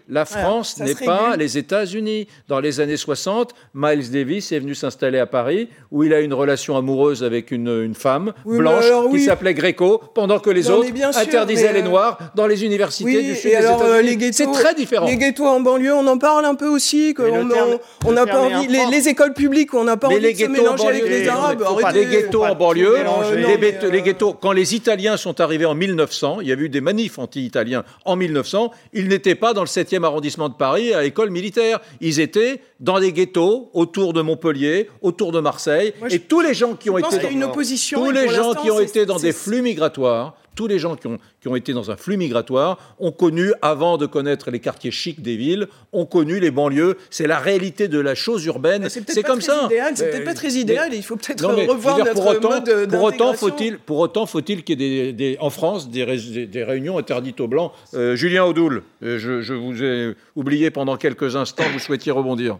la 0.07 0.25
France 0.25 0.79
n'est 0.79 0.95
pas 0.95 1.35
les 1.35 1.57
États-Unis. 1.57 2.27
Dans 2.47 2.59
les 2.59 2.79
années 2.79 2.97
60, 2.97 3.53
Miles 3.73 4.11
Davis 4.11 4.51
est 4.51 4.59
venu 4.59 4.73
s'installer 4.75 5.19
à 5.19 5.25
Paris, 5.25 5.69
où 5.91 6.03
il 6.03 6.13
a 6.13 6.21
une 6.21 6.33
relation 6.33 6.77
amoureuse 6.77 7.23
avec 7.23 7.51
une, 7.51 7.93
femme 7.93 8.33
blanche 8.45 8.85
qui 9.11 9.21
s'appelait 9.21 9.53
Gréco, 9.53 10.01
pendant 10.13 10.39
que 10.39 10.49
les 10.49 10.69
autres 10.69 10.89
interdisaient 11.17 11.73
les 11.73 11.81
Noirs 11.81 12.17
dans 12.35 12.47
les 12.47 12.63
universités 12.63 13.21
du 13.21 13.35
sud 13.35 13.51
des 13.51 13.57
euh, 13.57 14.01
États-Unis. 14.01 14.33
C'est 14.33 14.51
très 14.51 14.73
différent. 14.73 15.08
Les 15.09 15.17
ghettos 15.17 15.47
en 15.47 15.59
banlieue, 15.59 15.93
on 15.93 16.05
en 16.07 16.17
parle 16.17 16.45
un 16.45 16.55
peu 16.55 16.67
aussi. 16.67 17.13
Que 17.13 17.23
on 18.05 18.11
n'a 18.11 18.25
pas 18.25 18.39
envie. 18.39 18.67
Les, 18.67 19.07
écoles 19.09 19.33
publiques, 19.33 19.73
on 19.73 19.83
n'a 19.83 19.97
pas 19.97 20.07
envie 20.07 20.33
de 20.33 20.37
se 20.37 20.45
mélanger 20.45 20.87
avec 20.87 21.07
les 21.07 21.27
Arabes. 21.27 21.63
Les 21.93 22.05
ghettos 22.05 22.43
en 22.43 22.55
banlieue, 22.55 22.97
les 23.91 24.01
ghettos. 24.01 24.33
Quand 24.33 24.51
les 24.51 24.75
Italiens 24.75 25.17
sont 25.17 25.39
arrivés 25.41 25.65
en 25.65 25.75
1900, 25.75 26.41
il 26.41 26.47
y 26.47 26.51
a 26.51 26.55
eu 26.55 26.69
des 26.69 26.81
manifs 26.81 27.19
anti-italiens 27.19 27.83
en 28.05 28.15
1900. 28.15 28.71
Ils 28.93 29.07
n'étaient 29.07 29.35
pas 29.35 29.53
dans 29.53 29.61
le 29.61 29.67
7e 29.67 30.03
arrondissement 30.03 30.49
de 30.49 30.53
Paris 30.53 30.93
à 30.93 31.01
l'école 31.01 31.29
militaire. 31.29 31.79
Ils 32.01 32.19
étaient 32.19 32.61
dans 32.79 32.99
des 32.99 33.11
ghettos 33.11 33.69
autour 33.73 34.13
de 34.13 34.21
Montpellier, 34.21 34.89
autour 35.01 35.31
de 35.31 35.39
Marseille. 35.39 35.93
et 36.09 36.19
tous 36.19 36.41
les 36.41 36.53
gens 36.53 36.75
qui 36.75 36.89
ont 36.89 36.97
été 36.97 37.17
dans, 37.17 37.29
une 37.29 37.43
opposition 37.43 38.03
tous 38.03 38.11
les 38.11 38.29
gens 38.29 38.53
qui 38.53 38.71
ont 38.71 38.79
été 38.79 39.05
dans 39.05 39.17
des 39.17 39.33
flux 39.33 39.61
migratoires 39.61 40.35
tous 40.55 40.67
les 40.67 40.79
gens 40.79 40.95
qui 40.95 41.07
ont, 41.07 41.17
qui 41.41 41.47
ont, 41.47 41.55
été 41.55 41.73
dans 41.73 41.91
un 41.91 41.97
flux 41.97 42.17
migratoire 42.17 42.95
ont 42.99 43.11
connu, 43.11 43.53
avant 43.61 43.97
de 43.97 44.05
connaître 44.05 44.51
les 44.51 44.59
quartiers 44.59 44.91
chics 44.91 45.21
des 45.21 45.35
villes, 45.35 45.67
ont 45.93 46.05
connu 46.05 46.39
les 46.39 46.51
banlieues. 46.51 46.97
C'est 47.09 47.27
la 47.27 47.39
réalité 47.39 47.87
de 47.87 47.99
la 47.99 48.15
chose 48.15 48.45
urbaine. 48.45 48.87
C'est 48.89 49.23
comme 49.23 49.41
ça. 49.41 49.69
C'est 49.95 50.09
peut-être 50.09 50.25
pas 50.25 50.33
très 50.33 50.53
idéal. 50.53 50.93
il 50.93 51.03
faut 51.03 51.15
peut-être 51.15 51.45
revoir 51.45 51.97
notre 51.97 52.13
pour 52.13 52.27
autant, 52.27 52.49
mode 52.49 52.89
Pour 52.89 53.03
autant, 53.03 53.33
faut-il, 53.33 53.77
pour 53.77 53.99
autant, 53.99 54.25
faut-il 54.25 54.63
qu'il 54.63 54.81
y 54.81 54.99
ait 54.99 55.13
des, 55.13 55.37
en 55.39 55.49
France 55.49 55.89
des, 55.89 56.45
des, 56.47 56.63
réunions 56.63 56.97
interdites 56.97 57.39
aux 57.39 57.47
blancs? 57.47 57.71
Euh, 57.93 58.15
Julien 58.15 58.45
Audoul, 58.45 58.83
euh, 59.03 59.17
je, 59.17 59.41
je 59.41 59.53
vous 59.53 59.83
ai 59.83 60.15
oublié 60.35 60.71
pendant 60.71 60.97
quelques 60.97 61.35
instants. 61.35 61.63
Vous 61.73 61.79
souhaitiez 61.79 62.11
rebondir. 62.11 62.57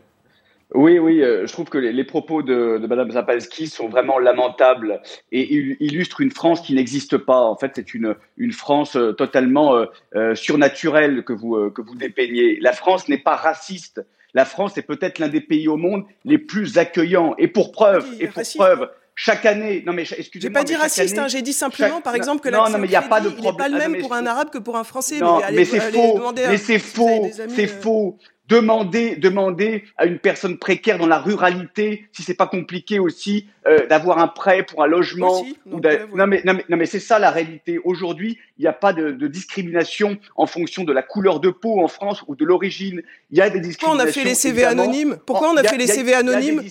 Oui, 0.75 0.99
oui, 0.99 1.23
euh, 1.23 1.47
je 1.47 1.53
trouve 1.53 1.67
que 1.67 1.79
les, 1.79 2.03
propos 2.03 2.43
de, 2.43 2.77
de 2.77 2.87
Madame 2.87 3.09
Zapalski 3.11 3.67
sont 3.67 3.89
vraiment 3.89 4.19
lamentables 4.19 5.01
et 5.31 5.51
illustrent 5.79 6.21
une 6.21 6.29
France 6.29 6.61
qui 6.61 6.75
n'existe 6.75 7.17
pas. 7.17 7.41
En 7.41 7.55
fait, 7.55 7.71
c'est 7.75 7.93
une, 7.95 8.15
une 8.37 8.51
France 8.51 8.95
euh, 8.95 9.11
totalement 9.13 9.83
euh, 10.15 10.35
surnaturelle 10.35 11.23
que 11.23 11.33
vous, 11.33 11.71
que 11.71 11.81
vous 11.81 11.95
dépeignez. 11.95 12.59
La 12.61 12.73
France 12.73 13.07
n'est 13.07 13.17
pas 13.17 13.35
raciste. 13.35 14.05
La 14.35 14.45
France 14.45 14.77
est 14.77 14.83
peut-être 14.83 15.17
l'un 15.17 15.27
des 15.27 15.41
pays 15.41 15.67
au 15.67 15.77
monde 15.77 16.05
les 16.23 16.37
plus 16.37 16.77
accueillants. 16.77 17.33
Et 17.39 17.47
pour 17.47 17.71
preuve, 17.71 18.07
et 18.19 18.27
pour 18.27 18.43
preuve, 18.55 18.89
chaque 19.15 19.47
année. 19.47 19.83
Non 19.87 19.93
mais 19.93 20.03
excusez-moi. 20.03 20.39
J'ai 20.39 20.49
pas 20.51 20.63
dit 20.63 20.75
raciste. 20.75 21.17
Hein, 21.17 21.27
j'ai 21.27 21.41
dit 21.41 21.53
simplement, 21.53 21.99
par 21.99 22.13
exemple, 22.13 22.41
que 22.41 22.49
non, 22.49 22.69
non, 22.69 22.77
mais 22.77 22.87
il 22.87 22.91
y 22.91 22.95
a 22.95 23.01
pas 23.01 23.21
de 23.21 23.29
problème. 23.29 23.43
Il 23.43 23.51
n'est 23.51 23.57
pas 23.57 23.69
le 23.69 23.77
même 23.77 24.01
pour 24.01 24.13
un 24.13 24.25
arabe 24.27 24.51
que 24.51 24.59
pour 24.59 24.77
un 24.77 24.83
français. 24.83 25.19
Non, 25.19 25.41
mais, 25.51 25.65
c'est 25.65 25.79
faux. 25.79 26.21
Mais 26.35 26.57
c'est 26.57 26.79
faux. 26.79 27.27
C'est 27.49 27.67
faux. 27.67 28.19
Demander, 28.49 29.15
demander 29.15 29.83
à 29.97 30.05
une 30.05 30.17
personne 30.17 30.57
précaire 30.57 30.97
dans 30.97 31.05
la 31.05 31.19
ruralité, 31.19 32.07
si 32.11 32.23
c'est 32.23 32.33
pas 32.33 32.47
compliqué 32.47 32.97
aussi, 32.97 33.45
euh, 33.67 33.85
d'avoir 33.85 34.17
un 34.17 34.27
prêt 34.27 34.63
pour 34.63 34.83
un 34.83 34.87
logement. 34.87 35.45
ou 35.67 35.79
non, 35.79 36.25
mais, 36.25 36.41
non, 36.43 36.53
mais, 36.55 36.65
non 36.67 36.77
mais 36.77 36.87
c'est 36.87 36.99
ça 36.99 37.19
la 37.19 37.29
réalité. 37.29 37.79
Aujourd'hui, 37.83 38.39
il 38.57 38.61
n'y 38.61 38.67
a 38.67 38.73
pas 38.73 38.91
de, 38.91 39.11
de, 39.11 39.27
discrimination 39.27 40.17
en 40.35 40.47
fonction 40.47 40.83
de 40.83 40.91
la 40.91 41.03
couleur 41.03 41.39
de 41.39 41.49
peau 41.49 41.79
en 41.79 41.87
France 41.87 42.23
ou 42.27 42.35
de 42.35 42.43
l'origine. 42.43 43.03
Il 43.29 43.37
y 43.37 43.41
a 43.41 43.51
des 43.51 43.59
discriminations. 43.59 43.87
Pourquoi 43.87 44.05
on 44.05 44.09
a 44.09 44.11
fait 44.11 44.23
les 44.23 44.35
CV 44.35 44.63
anonymes? 44.63 45.17
Pourquoi 45.25 45.51
on 45.51 45.57
a, 45.57 45.63
fait 45.63 45.77
les 45.77 45.87
CV 45.87 46.13
anonymes? 46.15 46.63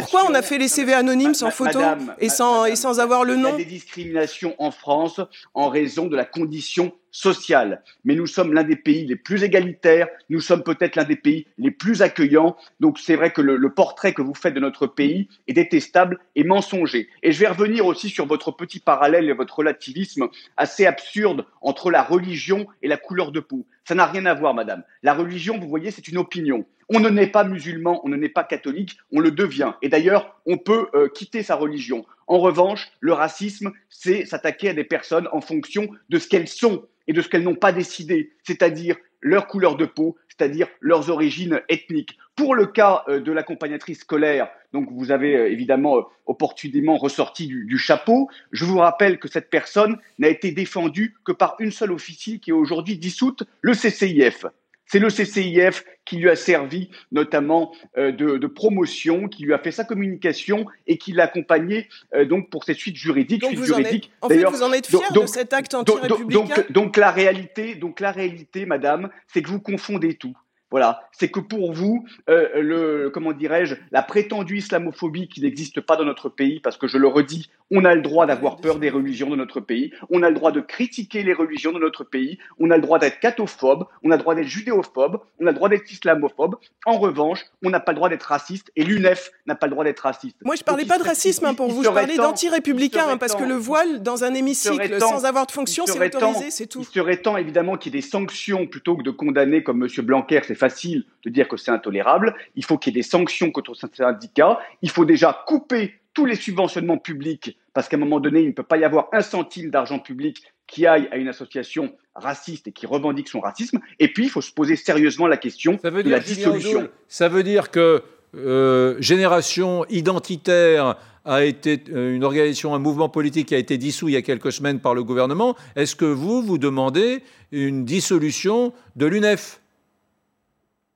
Pourquoi 0.00 0.24
on 0.28 0.34
a 0.34 0.42
fait 0.42 0.58
les 0.58 0.68
CV 0.68 0.94
anonymes 0.94 1.34
sans 1.34 1.52
photo 1.52 1.78
et 2.18 2.28
sans 2.28 2.64
et 2.64 2.74
sans 2.74 2.98
avoir 2.98 3.24
le 3.24 3.36
nom 3.36 3.50
Il 3.50 3.52
y 3.52 3.54
a 3.54 3.58
des 3.58 3.64
discriminations 3.66 4.56
en 4.58 4.72
France 4.72 5.20
en 5.54 5.68
raison 5.68 6.06
de 6.06 6.16
la 6.16 6.24
condition 6.24 6.92
sociale. 7.10 7.82
Mais 8.04 8.14
nous 8.14 8.26
sommes 8.26 8.52
l'un 8.52 8.64
des 8.64 8.76
pays 8.76 9.06
les 9.06 9.16
plus 9.16 9.42
égalitaires, 9.42 10.08
nous 10.28 10.40
sommes 10.40 10.62
peut-être 10.62 10.96
l'un 10.96 11.04
des 11.04 11.16
pays 11.16 11.46
les 11.58 11.70
plus 11.70 12.02
accueillants. 12.02 12.56
Donc 12.80 12.98
c'est 12.98 13.16
vrai 13.16 13.32
que 13.32 13.40
le, 13.40 13.70
portrait 13.70 14.12
que 14.12 14.22
vous 14.22 14.34
faites 14.34 14.54
de 14.54 14.60
notre 14.60 14.86
pays 14.86 15.28
est 15.46 15.52
détestable 15.52 16.18
et 16.36 16.44
mensonger. 16.44 17.08
Et 17.22 17.32
je 17.32 17.40
vais 17.40 17.48
revenir 17.48 17.86
aussi 17.86 18.08
sur 18.08 18.26
votre 18.26 18.50
petit 18.50 18.80
parallèle 18.80 19.28
et 19.28 19.32
votre 19.32 19.58
relativisme 19.58 20.28
assez 20.56 20.86
absurde 20.86 21.46
entre 21.60 21.90
la 21.90 22.02
religion 22.02 22.66
et 22.82 22.88
la 22.88 22.96
couleur 22.96 23.32
de 23.32 23.40
peau. 23.40 23.66
Ça 23.84 23.94
n'a 23.94 24.06
rien 24.06 24.26
à 24.26 24.34
voir, 24.34 24.54
madame. 24.54 24.82
La 25.02 25.14
religion, 25.14 25.58
vous 25.58 25.68
voyez, 25.68 25.90
c'est 25.90 26.08
une 26.08 26.18
opinion. 26.18 26.64
On 26.92 26.98
ne 26.98 27.08
naît 27.08 27.28
pas 27.28 27.44
musulman, 27.44 28.00
on 28.04 28.08
ne 28.08 28.16
naît 28.16 28.28
pas 28.28 28.42
catholique, 28.42 28.98
on 29.12 29.20
le 29.20 29.30
devient. 29.30 29.72
Et 29.80 29.88
d'ailleurs, 29.88 30.40
on 30.44 30.58
peut 30.58 30.88
euh, 30.94 31.08
quitter 31.08 31.44
sa 31.44 31.54
religion. 31.54 32.04
En 32.26 32.38
revanche, 32.38 32.90
le 32.98 33.12
racisme, 33.12 33.72
c'est 33.88 34.24
s'attaquer 34.24 34.70
à 34.70 34.74
des 34.74 34.84
personnes 34.84 35.28
en 35.32 35.40
fonction 35.40 35.88
de 36.08 36.18
ce 36.18 36.28
qu'elles 36.28 36.48
sont 36.48 36.84
et 37.06 37.12
de 37.12 37.22
ce 37.22 37.28
qu'elles 37.28 37.42
n'ont 37.42 37.54
pas 37.54 37.72
décidé, 37.72 38.32
c'est-à-dire 38.42 38.96
leur 39.20 39.46
couleur 39.46 39.76
de 39.76 39.84
peau, 39.84 40.16
c'est-à-dire 40.28 40.68
leurs 40.80 41.10
origines 41.10 41.60
ethniques. 41.68 42.18
Pour 42.36 42.54
le 42.54 42.66
cas 42.66 43.04
euh, 43.08 43.20
de 43.20 43.32
l'accompagnatrice 43.32 44.00
scolaire, 44.00 44.48
donc 44.72 44.88
vous 44.90 45.10
avez 45.10 45.36
euh, 45.36 45.50
évidemment 45.50 45.98
euh, 45.98 46.02
opportunément 46.26 46.96
ressorti 46.96 47.46
du, 47.46 47.78
chapeau, 47.78 48.30
je 48.52 48.64
vous 48.64 48.78
rappelle 48.78 49.18
que 49.18 49.28
cette 49.28 49.50
personne 49.50 49.98
n'a 50.18 50.28
été 50.28 50.52
défendue 50.52 51.16
que 51.24 51.32
par 51.32 51.56
une 51.58 51.72
seule 51.72 51.92
officier 51.92 52.38
qui 52.38 52.50
est 52.50 52.54
aujourd'hui 52.54 52.96
dissoute, 52.96 53.42
le 53.60 53.72
CCIF. 53.72 54.46
C'est 54.90 54.98
le 54.98 55.08
CCIF 55.08 55.84
qui 56.04 56.16
lui 56.16 56.28
a 56.28 56.34
servi 56.34 56.90
notamment 57.12 57.72
de, 57.96 58.46
promotion, 58.48 59.28
qui 59.28 59.44
lui 59.44 59.54
a 59.54 59.58
fait 59.58 59.70
sa 59.70 59.84
communication 59.84 60.66
et 60.88 60.98
qui 60.98 61.12
l'a 61.12 61.24
accompagné 61.24 61.88
donc 62.26 62.50
pour 62.50 62.64
cette 62.64 62.78
suite 62.78 62.96
juridique. 62.96 63.42
Donc 63.42 63.54
vous, 63.54 63.72
en 63.72 63.78
êtes, 63.78 64.04
en 64.20 64.28
fait, 64.28 64.42
vous 64.42 64.62
en 64.62 64.72
êtes 64.72 64.88
fier 64.88 65.12
de 65.12 65.26
cet 65.26 65.52
acte 65.52 65.74
anti-républicain 65.74 66.40
donc, 66.56 66.72
donc, 66.72 66.96
la 66.96 67.12
réalité, 67.12 67.76
donc 67.76 68.00
la 68.00 68.10
réalité, 68.10 68.66
madame, 68.66 69.10
c'est 69.28 69.42
que 69.42 69.48
vous 69.48 69.60
confondez 69.60 70.14
tout. 70.14 70.34
Voilà, 70.70 71.08
c'est 71.10 71.30
que 71.30 71.40
pour 71.40 71.72
vous, 71.72 72.06
euh, 72.28 72.48
le 72.62 73.10
comment 73.10 73.32
dirais-je, 73.32 73.74
la 73.90 74.02
prétendue 74.02 74.58
islamophobie 74.58 75.28
qui 75.28 75.40
n'existe 75.40 75.80
pas 75.80 75.96
dans 75.96 76.04
notre 76.04 76.28
pays, 76.28 76.60
parce 76.60 76.76
que 76.76 76.86
je 76.86 76.96
le 76.96 77.08
redis, 77.08 77.50
on 77.70 77.84
a 77.84 77.94
le 77.94 78.02
droit 78.02 78.26
d'avoir 78.26 78.56
peur 78.56 78.78
des 78.78 78.90
religions 78.90 79.30
de 79.30 79.36
notre 79.36 79.60
pays, 79.60 79.92
on 80.10 80.22
a 80.22 80.28
le 80.28 80.34
droit 80.34 80.52
de 80.52 80.60
critiquer 80.60 81.22
les 81.22 81.32
religions 81.32 81.72
de 81.72 81.78
notre 81.78 82.04
pays, 82.04 82.38
on 82.58 82.70
a 82.70 82.76
le 82.76 82.82
droit 82.82 82.98
d'être 82.98 83.20
cathophobe, 83.20 83.86
on 84.02 84.10
a 84.10 84.16
le 84.16 84.22
droit 84.22 84.34
d'être 84.34 84.48
judéophobe, 84.48 85.20
on 85.40 85.46
a 85.46 85.50
le 85.50 85.56
droit 85.56 85.68
d'être 85.68 85.90
islamophobe. 85.90 86.56
En 86.84 86.98
revanche, 86.98 87.44
on 87.62 87.70
n'a 87.70 87.80
pas 87.80 87.92
le 87.92 87.96
droit 87.96 88.08
d'être 88.08 88.24
raciste 88.24 88.72
et 88.76 88.84
l'UNEF 88.84 89.30
n'a 89.46 89.54
pas 89.54 89.66
le 89.66 89.72
droit 89.72 89.84
d'être 89.84 90.00
raciste. 90.00 90.36
Moi, 90.44 90.56
je 90.56 90.64
parlais 90.64 90.84
pas 90.84 90.98
de 90.98 91.04
racisme 91.04 91.44
hein, 91.44 91.54
pour 91.54 91.70
vous, 91.70 91.84
je 91.84 91.88
parlais 91.88 92.16
d'anti-républicain, 92.16 93.08
hein, 93.10 93.16
parce 93.16 93.34
que 93.34 93.44
le 93.44 93.54
voile 93.54 94.02
dans 94.02 94.24
un 94.24 94.34
hémicycle 94.34 94.98
sans 95.00 95.24
avoir 95.24 95.46
de 95.46 95.52
fonction, 95.52 95.84
c'est 95.86 96.16
autorisé, 96.16 96.50
c'est 96.50 96.66
tout. 96.66 96.80
Il 96.80 96.86
serait 96.86 97.18
temps 97.18 97.36
évidemment 97.36 97.76
qu'il 97.76 97.94
y 97.94 97.98
ait 97.98 98.00
des 98.00 98.06
sanctions 98.06 98.66
plutôt 98.66 98.96
que 98.96 99.02
de 99.02 99.10
condamner 99.10 99.62
comme 99.62 99.82
M. 99.82 100.04
Blanquer, 100.04 100.40
c'est 100.46 100.54
facile 100.54 101.04
de 101.24 101.30
dire 101.30 101.48
que 101.48 101.56
c'est 101.56 101.70
intolérable. 101.70 102.34
Il 102.56 102.64
faut 102.64 102.78
qu'il 102.78 102.94
y 102.94 102.98
ait 102.98 103.02
des 103.02 103.08
sanctions 103.08 103.50
contre 103.50 103.74
ce 103.74 103.86
syndicat. 103.92 104.58
Il 104.82 104.90
faut 104.90 105.04
déjà 105.04 105.44
couper 105.46 105.99
tous 106.14 106.26
les 106.26 106.36
subventionnements 106.36 106.98
publics, 106.98 107.58
parce 107.72 107.88
qu'à 107.88 107.96
un 107.96 108.00
moment 108.00 108.20
donné, 108.20 108.40
il 108.40 108.48
ne 108.48 108.52
peut 108.52 108.62
pas 108.62 108.76
y 108.76 108.84
avoir 108.84 109.08
un 109.12 109.22
centime 109.22 109.70
d'argent 109.70 109.98
public 109.98 110.42
qui 110.66 110.86
aille 110.86 111.08
à 111.10 111.16
une 111.16 111.28
association 111.28 111.92
raciste 112.14 112.68
et 112.68 112.72
qui 112.72 112.86
revendique 112.86 113.28
son 113.28 113.40
racisme. 113.40 113.80
Et 113.98 114.12
puis, 114.12 114.24
il 114.24 114.30
faut 114.30 114.40
se 114.40 114.52
poser 114.52 114.76
sérieusement 114.76 115.26
la 115.26 115.36
question 115.36 115.78
de 115.82 116.08
la 116.08 116.20
dissolution. 116.20 116.88
Ça 117.08 117.28
veut 117.28 117.42
dire 117.42 117.70
que 117.70 118.02
euh, 118.36 118.96
Génération 119.00 119.84
Identitaire 119.88 120.96
a 121.24 121.44
été 121.44 121.82
euh, 121.90 122.14
une 122.14 122.24
organisation, 122.24 122.74
un 122.74 122.78
mouvement 122.78 123.08
politique 123.08 123.48
qui 123.48 123.54
a 123.54 123.58
été 123.58 123.78
dissous 123.78 124.08
il 124.08 124.12
y 124.12 124.16
a 124.16 124.22
quelques 124.22 124.52
semaines 124.52 124.80
par 124.80 124.94
le 124.94 125.02
gouvernement. 125.02 125.56
Est-ce 125.76 125.96
que 125.96 126.04
vous, 126.04 126.42
vous 126.42 126.58
demandez 126.58 127.22
une 127.52 127.84
dissolution 127.84 128.72
de 128.96 129.06
l'UNEF? 129.06 129.60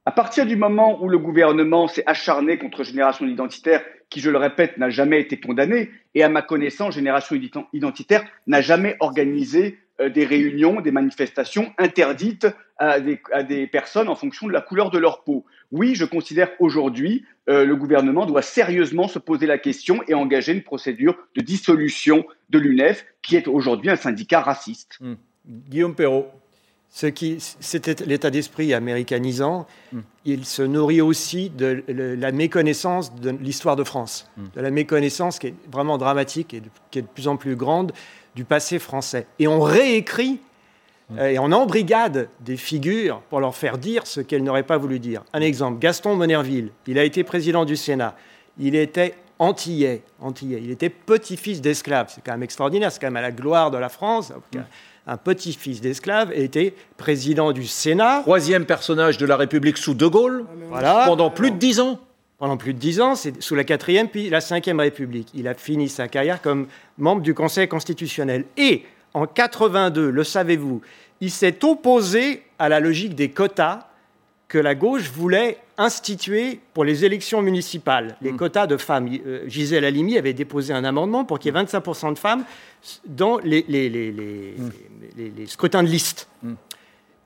À 0.07 0.13
partir 0.13 0.47
du 0.47 0.57
moment 0.57 1.03
où 1.03 1.09
le 1.09 1.19
gouvernement 1.19 1.89
s'est 1.89 2.05
acharné 2.07 2.59
contre 2.59 2.85
Génération 2.85 3.27
Identitaire, 3.27 3.83
qui, 4.15 4.21
je 4.21 4.31
le 4.31 4.39
répète, 4.39 4.79
n'a 4.79 4.91
jamais 4.91 5.21
été 5.21 5.41
condamné, 5.41 5.91
et 6.15 6.23
à 6.23 6.29
ma 6.29 6.41
connaissance, 6.41 6.95
Génération 6.95 7.37
Identitaire 7.73 8.25
n'a 8.47 8.61
jamais 8.61 8.97
organisé 9.01 9.81
euh, 10.01 10.09
des 10.09 10.25
réunions, 10.25 10.81
des 10.81 10.93
manifestations 10.93 11.73
interdites 11.79 12.47
à 12.79 13.01
des, 13.01 13.67
personnes 13.67 14.09
en 14.09 14.15
fonction 14.15 14.47
de 14.47 14.53
la 14.53 14.61
couleur 14.61 14.93
de 14.93 14.99
leur 14.99 15.25
peau. 15.25 15.45
Oui, 15.73 15.97
je 15.97 16.05
considère 16.05 16.57
qu'aujourd'hui, 16.57 17.25
euh, 17.49 17.65
le 17.65 17.75
gouvernement 17.75 18.25
doit 18.25 18.43
sérieusement 18.43 19.09
se 19.09 19.19
poser 19.19 19.47
la 19.47 19.59
question 19.59 20.01
et 20.07 20.15
engager 20.15 20.53
une 20.53 20.63
procédure 20.63 21.17
de 21.35 21.41
dissolution 21.41 22.25
de 22.51 22.61
l'UNEF, 22.61 23.05
qui 23.21 23.35
est 23.35 23.49
aujourd'hui 23.49 23.91
un 23.91 23.97
syndicat 23.97 24.43
raciste. 24.43 24.99
Mmh. 25.01 25.15
Guillaume 25.45 25.97
Perrault. 25.97 26.31
Ce 26.91 27.07
qui, 27.07 27.39
c'était 27.59 27.97
l'état 28.07 28.31
d'esprit 28.31 28.73
américanisant. 28.73 29.67
Hmm. 29.93 30.01
Il 30.25 30.45
se 30.45 30.63
nourrit 30.63 31.01
aussi 31.01 31.51
de 31.51 31.83
la 31.89 32.31
méconnaissance 32.31 33.15
de 33.17 33.31
l'histoire 33.31 33.75
de 33.75 33.83
France, 33.83 34.31
hmm. 34.37 34.45
de 34.55 34.61
la 34.61 34.71
méconnaissance 34.71 35.41
qui 35.41 35.49
est 35.49 35.55
vraiment 35.73 35.99
dramatique 35.99 36.55
et 36.55 36.63
qui 36.93 37.01
est 37.01 37.03
de 37.03 37.09
plus 37.09 37.27
en 37.27 37.37
plus 37.37 37.57
grande 37.57 37.93
du 38.37 38.45
passé 38.45 38.79
français. 38.79 39.27
Et 39.41 39.49
on 39.49 39.61
réécrit 39.61 40.39
hmm. 41.11 41.19
euh, 41.19 41.31
et 41.31 41.39
on 41.41 41.51
embrigade 41.51 42.29
des 42.41 42.57
figures 42.57 43.21
pour 43.29 43.41
leur 43.41 43.57
faire 43.57 43.77
dire 43.77 44.07
ce 44.07 44.21
qu'elles 44.21 44.45
n'auraient 44.45 44.63
pas 44.63 44.79
voulu 44.79 45.01
dire. 45.01 45.25
Un 45.33 45.41
exemple, 45.41 45.81
Gaston 45.81 46.15
Monerville, 46.15 46.71
il 46.87 46.99
a 46.99 47.05
été 47.05 47.25
président 47.25 47.65
du 47.65 47.75
Sénat. 47.75 48.17
Il 48.57 48.77
était 48.77 49.17
antillais, 49.39 50.03
antillais. 50.21 50.61
il 50.63 50.71
était 50.71 50.91
petit-fils 50.91 51.61
d'esclave. 51.61 52.13
C'est 52.15 52.23
quand 52.23 52.33
même 52.33 52.43
extraordinaire, 52.43 52.93
c'est 52.93 53.01
quand 53.01 53.09
même 53.09 53.17
à 53.17 53.23
la 53.23 53.33
gloire 53.33 53.71
de 53.71 53.79
la 53.79 53.89
France 53.89 54.33
un 55.07 55.17
petit-fils 55.17 55.81
d'esclave, 55.81 56.33
était 56.33 56.75
président 56.97 57.53
du 57.53 57.67
Sénat. 57.67 58.21
Troisième 58.23 58.65
personnage 58.65 59.19
de 59.19 59.27
la 59.27 59.37
République 59.37 59.77
sous 59.77 59.95
De 59.95 60.07
Gaulle, 60.07 60.47
voilà. 60.69 61.05
pendant 61.07 61.31
plus 61.31 61.51
de 61.51 61.57
dix 61.57 61.81
ans. 61.81 61.99
Pendant 62.39 62.57
plus 62.57 62.75
de 62.75 62.79
dix 62.79 63.01
ans, 63.01 63.15
c'est 63.15 63.43
sous 63.43 63.55
la 63.55 63.65
quatrième 63.65 64.09
puis 64.09 64.29
la 64.29 64.41
cinquième 64.41 64.81
République. 64.81 65.29
Il 65.35 65.47
a 65.47 65.55
fini 65.55 65.89
sa 65.89 66.09
carrière 66.09 66.43
comme 66.43 66.67
membre 66.99 67.23
du 67.23 67.33
Conseil 67.33 67.69
constitutionnel. 67.69 68.45
Et 68.57 68.85
en 69.15 69.27
82, 69.27 70.11
le 70.11 70.25
savez-vous, 70.25 70.81
il 71.21 71.31
s'est 71.31 71.65
opposé 71.65 72.43
à 72.59 72.69
la 72.69 72.81
logique 72.81 73.15
des 73.15 73.31
quotas 73.31 73.87
que 74.49 74.59
la 74.59 74.75
gauche 74.75 75.11
voulait 75.11 75.59
instituer 75.79 76.61
pour 76.75 76.85
les 76.85 77.05
élections 77.05 77.43
municipales, 77.43 78.17
les 78.23 78.33
hmm. 78.33 78.37
quotas 78.37 78.67
de 78.67 78.77
femmes. 78.77 79.09
Euh, 79.27 79.49
Gisèle 79.49 79.85
Halimi 79.85 80.17
avait 80.19 80.33
déposé 80.33 80.73
un 80.73 80.85
amendement 80.85 81.25
pour 81.25 81.39
qu'il 81.39 81.55
y 81.55 81.59
ait 81.59 81.63
25% 81.63 82.15
de 82.15 82.19
femmes 82.19 82.45
dans 83.07 83.39
les, 83.39 83.65
les, 83.69 83.89
les, 83.89 84.13
hmm. 84.13 84.71
les 85.17 85.47
scrutins 85.47 85.83
de 85.83 85.89
liste. 85.89 86.29
Hmm. 86.43 86.55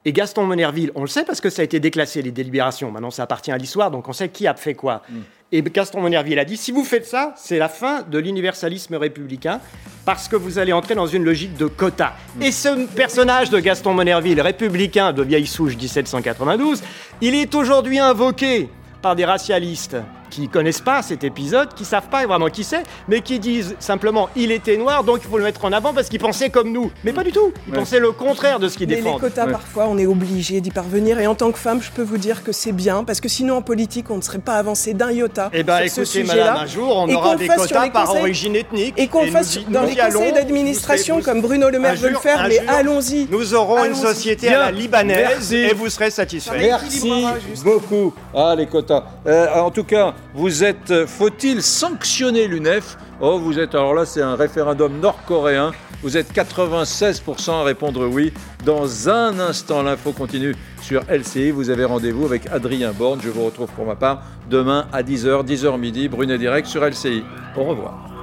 Et 0.04 0.12
Gaston 0.12 0.44
Monerville, 0.44 0.92
on 0.94 1.02
le 1.02 1.08
sait 1.08 1.24
parce 1.24 1.40
que 1.40 1.50
ça 1.50 1.60
a 1.60 1.64
été 1.64 1.80
déclassé, 1.80 2.22
les 2.22 2.30
délibérations. 2.30 2.90
Maintenant, 2.90 3.10
ça 3.10 3.24
appartient 3.24 3.50
à 3.50 3.58
l'histoire, 3.58 3.90
donc 3.90 4.08
on 4.08 4.12
sait 4.12 4.28
qui 4.28 4.46
a 4.46 4.54
fait 4.54 4.74
quoi. 4.74 5.02
Et 5.50 5.62
Gaston 5.62 6.02
Monerville 6.02 6.38
a 6.38 6.44
dit 6.44 6.58
si 6.58 6.72
vous 6.72 6.84
faites 6.84 7.06
ça, 7.06 7.32
c'est 7.36 7.56
la 7.56 7.70
fin 7.70 8.02
de 8.02 8.18
l'universalisme 8.18 8.96
républicain 8.96 9.60
parce 10.04 10.28
que 10.28 10.36
vous 10.36 10.58
allez 10.58 10.74
entrer 10.74 10.94
dans 10.94 11.06
une 11.06 11.24
logique 11.24 11.56
de 11.56 11.66
quota. 11.66 12.14
Et 12.42 12.52
ce 12.52 12.86
personnage 12.88 13.48
de 13.48 13.58
Gaston 13.58 13.94
Monerville, 13.94 14.42
républicain 14.42 15.14
de 15.14 15.22
vieille 15.22 15.46
souche 15.46 15.74
1792, 15.74 16.82
il 17.22 17.34
est 17.34 17.54
aujourd'hui 17.54 17.98
invoqué 17.98 18.68
par 19.00 19.16
des 19.16 19.24
racialistes 19.24 19.96
qui 20.30 20.48
connaissent 20.48 20.80
pas 20.80 21.02
cet 21.02 21.24
épisode, 21.24 21.74
qui 21.74 21.84
savent 21.84 22.08
pas 22.08 22.26
vraiment 22.26 22.48
qui 22.48 22.64
c'est, 22.64 22.82
mais 23.08 23.20
qui 23.20 23.38
disent 23.38 23.76
simplement 23.78 24.28
il 24.36 24.52
était 24.52 24.76
noir, 24.76 25.04
donc 25.04 25.20
il 25.22 25.28
faut 25.28 25.38
le 25.38 25.44
mettre 25.44 25.64
en 25.64 25.72
avant 25.72 25.92
parce 25.92 26.08
qu'il 26.08 26.20
pensait 26.20 26.50
comme 26.50 26.72
nous. 26.72 26.90
Mais 27.04 27.12
pas 27.12 27.24
du 27.24 27.32
tout. 27.32 27.52
Il 27.66 27.74
pensait 27.74 28.00
le 28.00 28.12
contraire 28.12 28.58
de 28.58 28.68
ce 28.68 28.76
qu'il 28.76 28.86
défend. 28.86 29.14
Les 29.14 29.20
quotas, 29.20 29.46
parfois, 29.46 29.86
on 29.88 29.98
est 29.98 30.06
obligé 30.06 30.60
d'y 30.60 30.70
parvenir? 30.70 31.18
Et 31.20 31.26
en 31.26 31.34
tant 31.34 31.50
que 31.52 31.58
femme, 31.58 31.82
je 31.82 31.90
peux 31.90 32.02
vous 32.02 32.18
dire 32.18 32.42
que 32.44 32.52
c'est 32.52 32.72
bien, 32.72 33.04
parce 33.04 33.20
que 33.20 33.28
sinon, 33.28 33.56
en 33.56 33.62
politique, 33.62 34.10
on 34.10 34.16
ne 34.16 34.22
serait 34.22 34.38
pas 34.38 34.54
avancé 34.54 34.94
d'un 34.94 35.10
iota. 35.10 35.50
Eh 35.52 35.62
bien, 35.62 35.78
écoutez, 35.80 36.24
madame, 36.24 36.56
un 36.58 36.66
jour, 36.66 36.96
on 36.96 37.08
aura 37.12 37.36
des 37.36 37.48
quotas 37.48 37.90
par 37.90 38.10
origine 38.14 38.56
ethnique. 38.56 38.94
Et 38.96 39.08
qu'on 39.08 39.26
fasse 39.26 39.58
dans 39.68 39.82
les 39.82 39.96
conseils 39.96 40.32
d'administration, 40.32 41.20
comme 41.22 41.40
Bruno 41.40 41.70
Le 41.70 41.78
Maire 41.78 41.96
veut 41.96 42.10
le 42.10 42.16
faire, 42.16 42.46
mais 42.48 42.58
allons-y. 42.66 43.26
Nous 43.30 43.54
aurons 43.54 43.84
une 43.84 43.94
société 43.94 44.48
à 44.48 44.58
la 44.58 44.70
libanaise 44.70 45.52
et 45.52 45.74
vous 45.74 45.88
serez 45.88 46.10
satisfait. 46.10 46.58
Merci 46.58 47.24
beaucoup. 47.64 48.12
Ah, 48.34 48.54
les 48.56 48.66
quotas. 48.66 49.04
Euh, 49.26 49.60
en 49.60 49.70
tout 49.70 49.84
cas, 49.84 50.14
vous 50.34 50.62
êtes, 50.64 50.90
euh, 50.90 51.06
faut-il 51.06 51.62
sanctionner 51.62 52.46
l'UNEF? 52.46 52.96
Oh, 53.20 53.38
vous 53.38 53.58
êtes, 53.58 53.74
alors 53.74 53.94
là, 53.94 54.04
c'est 54.04 54.22
un 54.22 54.36
référendum 54.36 55.00
nord-coréen. 55.00 55.72
Vous 56.02 56.16
êtes 56.16 56.32
96% 56.32 57.50
à 57.50 57.64
répondre 57.64 58.06
oui. 58.06 58.32
Dans 58.64 59.08
un 59.08 59.40
instant, 59.40 59.82
l'info 59.82 60.12
continue 60.12 60.54
sur 60.80 61.02
LCI. 61.08 61.50
Vous 61.50 61.70
avez 61.70 61.84
rendez-vous 61.84 62.24
avec 62.24 62.46
Adrien 62.46 62.92
Borne. 62.92 63.20
Je 63.22 63.30
vous 63.30 63.44
retrouve 63.44 63.70
pour 63.72 63.86
ma 63.86 63.96
part 63.96 64.22
demain 64.48 64.86
à 64.92 65.02
10h, 65.02 65.44
10h 65.44 65.78
midi, 65.78 66.08
Brunet 66.08 66.38
Direct 66.38 66.68
sur 66.68 66.84
LCI. 66.84 67.24
Au 67.56 67.64
revoir. 67.64 68.17